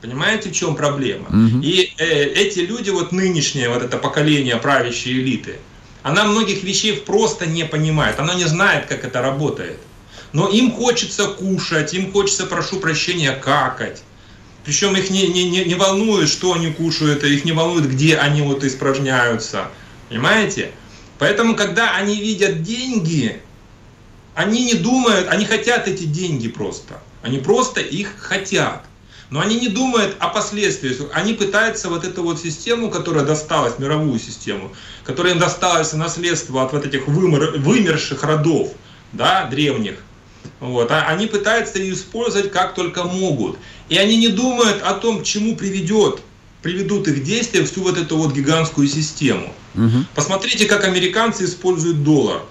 [0.00, 1.28] Понимаете, в чем проблема?
[1.28, 1.60] Угу.
[1.62, 5.56] И э, эти люди, вот нынешнее, вот это поколение правящей элиты,
[6.02, 9.78] она многих вещей просто не понимает, она не знает, как это работает.
[10.32, 14.02] Но им хочется кушать, им хочется, прошу прощения, какать.
[14.64, 18.42] Причем их не, не, не, не волнует, что они кушают, их не волнует, где они
[18.42, 19.68] вот испражняются.
[20.08, 20.70] Понимаете?
[21.18, 23.40] Поэтому, когда они видят деньги,
[24.36, 27.00] они не думают, они хотят эти деньги просто.
[27.22, 28.84] Они просто их хотят.
[29.30, 30.98] Но они не думают о последствиях.
[31.12, 34.72] Они пытаются вот эту вот систему, которая досталась, мировую систему,
[35.04, 38.72] которая им досталась наследство от вот этих вымер, вымерших родов,
[39.12, 39.96] да, древних,
[40.60, 43.58] вот, а они пытаются ее использовать как только могут.
[43.88, 46.20] И они не думают о том, к чему приведет,
[46.62, 49.52] приведут их действия всю вот эту вот гигантскую систему.
[49.74, 50.04] Угу.
[50.14, 52.42] Посмотрите, как американцы используют доллар.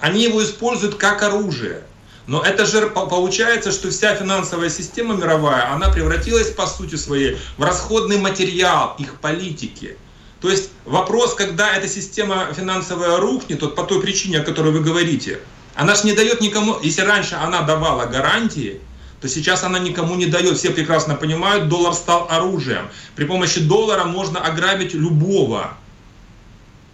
[0.00, 1.82] Они его используют как оружие.
[2.26, 7.62] Но это же получается, что вся финансовая система мировая, она превратилась по сути своей в
[7.62, 9.96] расходный материал их политики.
[10.40, 14.80] То есть вопрос, когда эта система финансовая рухнет, вот по той причине, о которой вы
[14.80, 15.40] говорите,
[15.74, 18.80] Она же не дает никому, если раньше она давала гарантии,
[19.20, 20.56] то сейчас она никому не дает.
[20.56, 22.88] Все прекрасно понимают, доллар стал оружием.
[23.14, 25.76] При помощи доллара можно ограбить любого.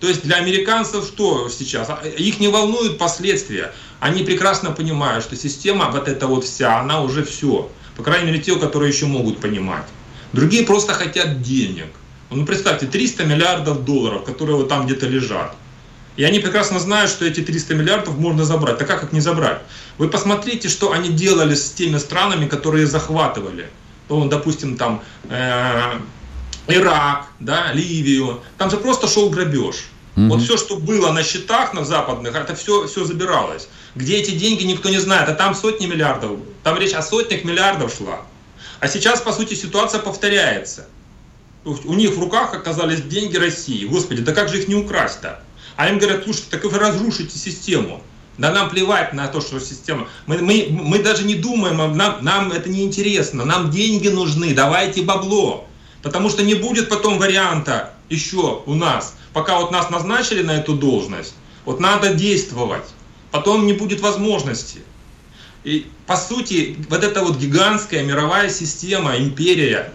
[0.02, 1.88] То есть для американцев что сейчас?
[1.88, 3.72] А, их не волнуют последствия.
[4.00, 7.70] Они прекрасно понимают, что система вот эта вот вся, она уже все.
[7.96, 9.84] По крайней мере, те, которые еще могут понимать.
[10.32, 11.86] Другие просто хотят денег.
[12.30, 15.54] Ну, представьте, 300 миллиардов долларов, которые вот там где-то лежат.
[16.16, 18.78] И они прекрасно знают, что эти 300 миллиардов можно забрать.
[18.78, 19.60] Так как их не забрать?
[19.98, 23.70] Вы посмотрите, что они делали с теми странами, которые захватывали.
[24.08, 25.92] Ну, допустим, там э,
[26.66, 28.40] Ирак, да, Ливию.
[28.58, 29.91] Там же просто шел грабеж.
[30.16, 30.28] Mm-hmm.
[30.28, 33.68] Вот все, что было на счетах на западных, это все, все забиралось.
[33.94, 35.28] Где эти деньги, никто не знает.
[35.28, 36.38] А там сотни миллиардов.
[36.62, 38.22] Там речь о сотнях миллиардов шла.
[38.80, 40.86] А сейчас, по сути, ситуация повторяется.
[41.64, 43.86] У них в руках оказались деньги России.
[43.86, 45.40] Господи, да как же их не украсть-то?
[45.76, 48.02] А им говорят, слушайте, так вы разрушите систему.
[48.38, 50.08] Да нам плевать на то, что система.
[50.26, 53.44] Мы, мы, мы даже не думаем, нам, нам это не интересно.
[53.44, 55.68] Нам деньги нужны, давайте бабло.
[56.02, 59.14] Потому что не будет потом варианта еще у нас.
[59.32, 61.34] Пока вот нас назначили на эту должность,
[61.64, 62.84] вот надо действовать.
[63.30, 64.80] Потом не будет возможности.
[65.64, 69.92] И по сути, вот эта вот гигантская мировая система, империя,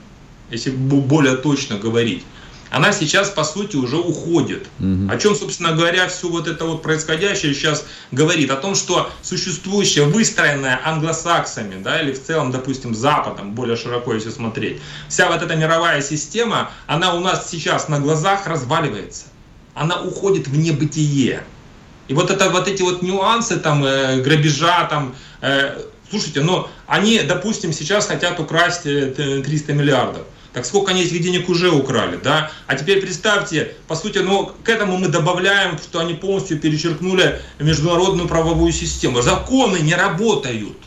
[0.49, 2.23] если более точно говорить,
[2.69, 4.67] она сейчас, по сути, уже уходит.
[4.79, 5.09] Угу.
[5.11, 8.51] О чем, собственно говоря, все вот это вот происходящее сейчас говорит.
[8.51, 14.29] О том, что существующее, выстроенное англосаксами, да, или в целом, допустим, Западом, более широко если
[14.29, 19.25] смотреть, вся вот эта мировая система, она у нас сейчас на глазах разваливается.
[19.73, 21.43] Она уходит в небытие.
[22.07, 27.19] И вот, это, вот эти вот нюансы, там, э, грабежа, там, э, слушайте, ну, они,
[27.19, 30.23] допустим, сейчас хотят украсть 300 э, миллиардов.
[30.57, 32.49] Так сколько они этих денег уже украли, да?
[32.65, 38.27] А теперь представьте, по сути, ну, к этому мы добавляем, что они полностью перечеркнули международную
[38.27, 39.21] правовую систему.
[39.21, 40.79] Законы не работают.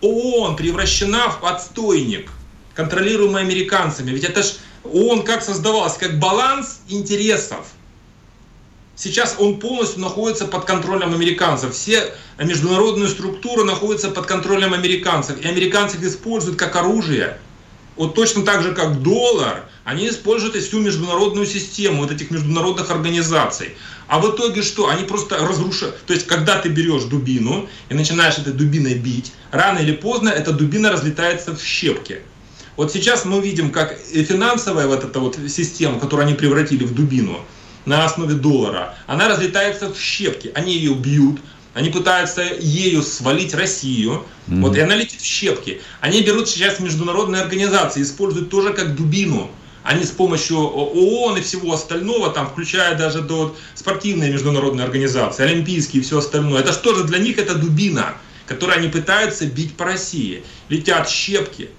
[0.00, 2.32] ООН превращена в отстойник,
[2.74, 4.10] контролируемый американцами.
[4.10, 6.00] Ведь это ж ООН как создавался?
[6.00, 7.68] Как баланс интересов.
[8.96, 11.72] Сейчас он полностью находится под контролем американцев.
[11.72, 15.40] Все международные структуры находятся под контролем американцев.
[15.40, 17.38] И американцы их используют как оружие
[17.98, 23.76] вот точно так же, как доллар, они используют всю международную систему вот этих международных организаций.
[24.06, 24.88] А в итоге что?
[24.88, 25.98] Они просто разрушают.
[26.06, 30.52] То есть, когда ты берешь дубину и начинаешь этой дубиной бить, рано или поздно эта
[30.52, 32.20] дубина разлетается в щепки.
[32.76, 37.40] Вот сейчас мы видим, как финансовая вот эта вот система, которую они превратили в дубину
[37.84, 40.52] на основе доллара, она разлетается в щепки.
[40.54, 41.40] Они ее бьют,
[41.74, 44.60] они пытаются ею свалить Россию, mm-hmm.
[44.60, 45.80] вот, и она летит в щепки.
[46.00, 49.50] Они берут сейчас международные организации, используют тоже как дубину.
[49.84, 56.02] Они с помощью ООН и всего остального, там, включая даже до спортивные международные организации, олимпийские
[56.02, 58.14] и все остальное, это же тоже для них это дубина,
[58.46, 60.42] которую они пытаются бить по России.
[60.68, 61.70] Летят щепки,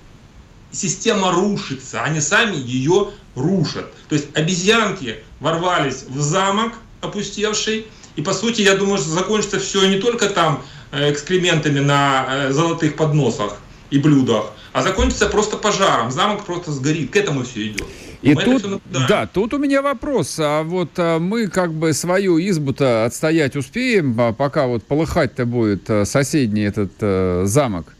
[0.71, 3.91] система рушится, они сами ее рушат.
[4.07, 7.85] То есть обезьянки ворвались в замок опустевший,
[8.19, 10.61] и по сути, я думаю, что закончится все не только там
[10.91, 13.55] э, экскрементами на э, золотых подносах
[13.91, 16.11] и блюдах, а закончится просто пожаром.
[16.11, 17.11] Замок просто сгорит.
[17.11, 17.87] К этому все идет.
[18.21, 20.35] И мы тут, да, тут у меня вопрос.
[20.37, 25.89] А вот а, мы как бы свою избу-то отстоять успеем, а, пока вот полыхать-то будет
[26.03, 27.95] соседний этот а, замок?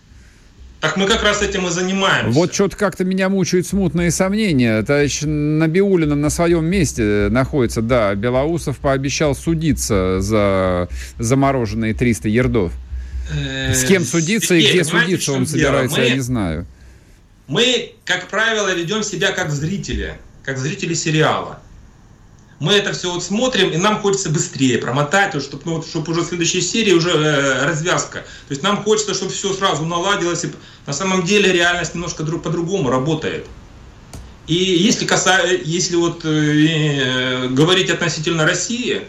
[0.82, 2.32] Так мы как раз этим и занимаемся.
[2.32, 4.82] Вот что-то как-то меня мучают смутные сомнения.
[4.82, 8.16] Товарищ Набиулина на своем месте находится, да.
[8.16, 12.72] Белоусов пообещал судиться за замороженные 300 ердов.
[13.74, 16.66] С кем судиться и где судиться он собирается, я не знаю.
[17.48, 20.14] Мы, как правило, ведем себя как зрители,
[20.44, 21.60] как зрители сериала
[22.60, 26.12] мы это все вот смотрим, и нам хочется быстрее промотать, вот, чтобы, ну, вот, чтобы
[26.12, 28.20] уже в следующей серии уже э, развязка.
[28.20, 30.44] То есть нам хочется, чтобы все сразу наладилось.
[30.44, 30.52] И
[30.86, 33.46] на самом деле реальность немножко друг, по-другому работает.
[34.48, 35.42] И если, каса...
[35.46, 39.04] если вот, э, э, говорить относительно России,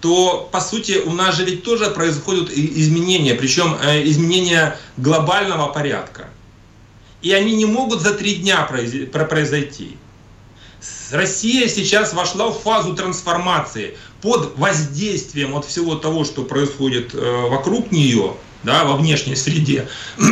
[0.00, 6.28] то по сути у нас же ведь тоже происходят изменения, причем э, изменения глобального порядка.
[7.20, 9.96] И они не могут за три дня произойти.
[11.12, 17.92] Россия сейчас вошла в фазу трансформации под воздействием от всего того, что происходит э, вокруг
[17.92, 19.88] нее, да, во внешней среде.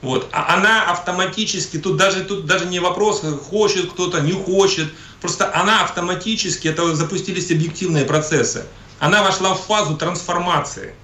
[0.00, 0.28] Вот.
[0.32, 4.88] А она автоматически, тут даже, тут даже не вопрос, хочет кто-то, не хочет,
[5.20, 8.64] просто она автоматически, это запустились объективные процессы,
[8.98, 10.96] она вошла в фазу трансформации.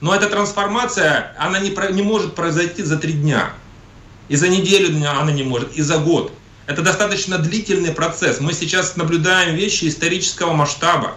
[0.00, 3.52] Но эта трансформация, она не, не может произойти за три дня.
[4.30, 6.32] И за неделю она не может, и за год.
[6.66, 8.40] Это достаточно длительный процесс.
[8.40, 11.16] Мы сейчас наблюдаем вещи исторического масштаба.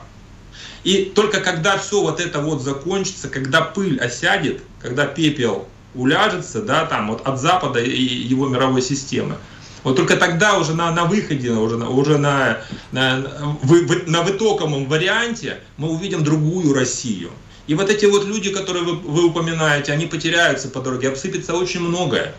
[0.83, 6.85] И только когда все вот это вот закончится, когда пыль осядет, когда пепел уляжется, да,
[6.85, 9.37] там вот от Запада и его мировой системы,
[9.83, 13.21] вот только тогда уже на, на выходе, уже, уже на, на,
[13.61, 17.31] в, на вытоковом варианте мы увидим другую Россию.
[17.67, 21.81] И вот эти вот люди, которые вы, вы упоминаете, они потеряются по дороге, обсыпется очень
[21.81, 22.33] многое.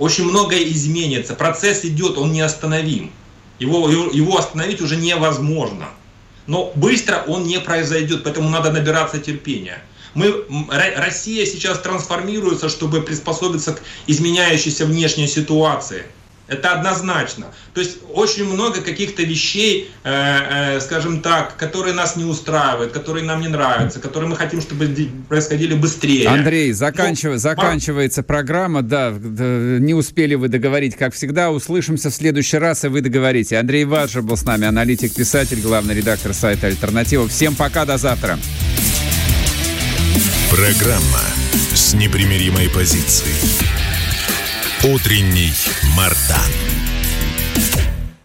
[0.00, 1.34] Очень многое изменится.
[1.34, 3.12] Процесс идет, он неостановим.
[3.58, 5.90] Его, его остановить уже невозможно.
[6.46, 9.82] Но быстро он не произойдет, поэтому надо набираться терпения.
[10.14, 10.46] Мы,
[10.96, 16.04] Россия сейчас трансформируется, чтобы приспособиться к изменяющейся внешней ситуации–
[16.50, 17.46] это однозначно.
[17.74, 23.24] То есть очень много каких-то вещей, э, э, скажем так, которые нас не устраивают, которые
[23.24, 24.92] нам не нравятся, которые мы хотим, чтобы
[25.28, 26.28] происходили быстрее.
[26.28, 27.30] Андрей, заканчив...
[27.32, 28.82] ну, заканчивается программа.
[28.82, 31.50] Да, не успели вы договорить, как всегда.
[31.50, 33.56] Услышимся в следующий раз, и вы договорите.
[33.56, 37.28] Андрей Ваджа был с нами, аналитик, писатель, главный редактор сайта «Альтернатива».
[37.28, 38.38] Всем пока, до завтра.
[40.50, 41.22] Программа
[41.74, 43.59] с непримиримой позицией.
[44.82, 45.52] Утренний
[45.94, 46.79] Мардан.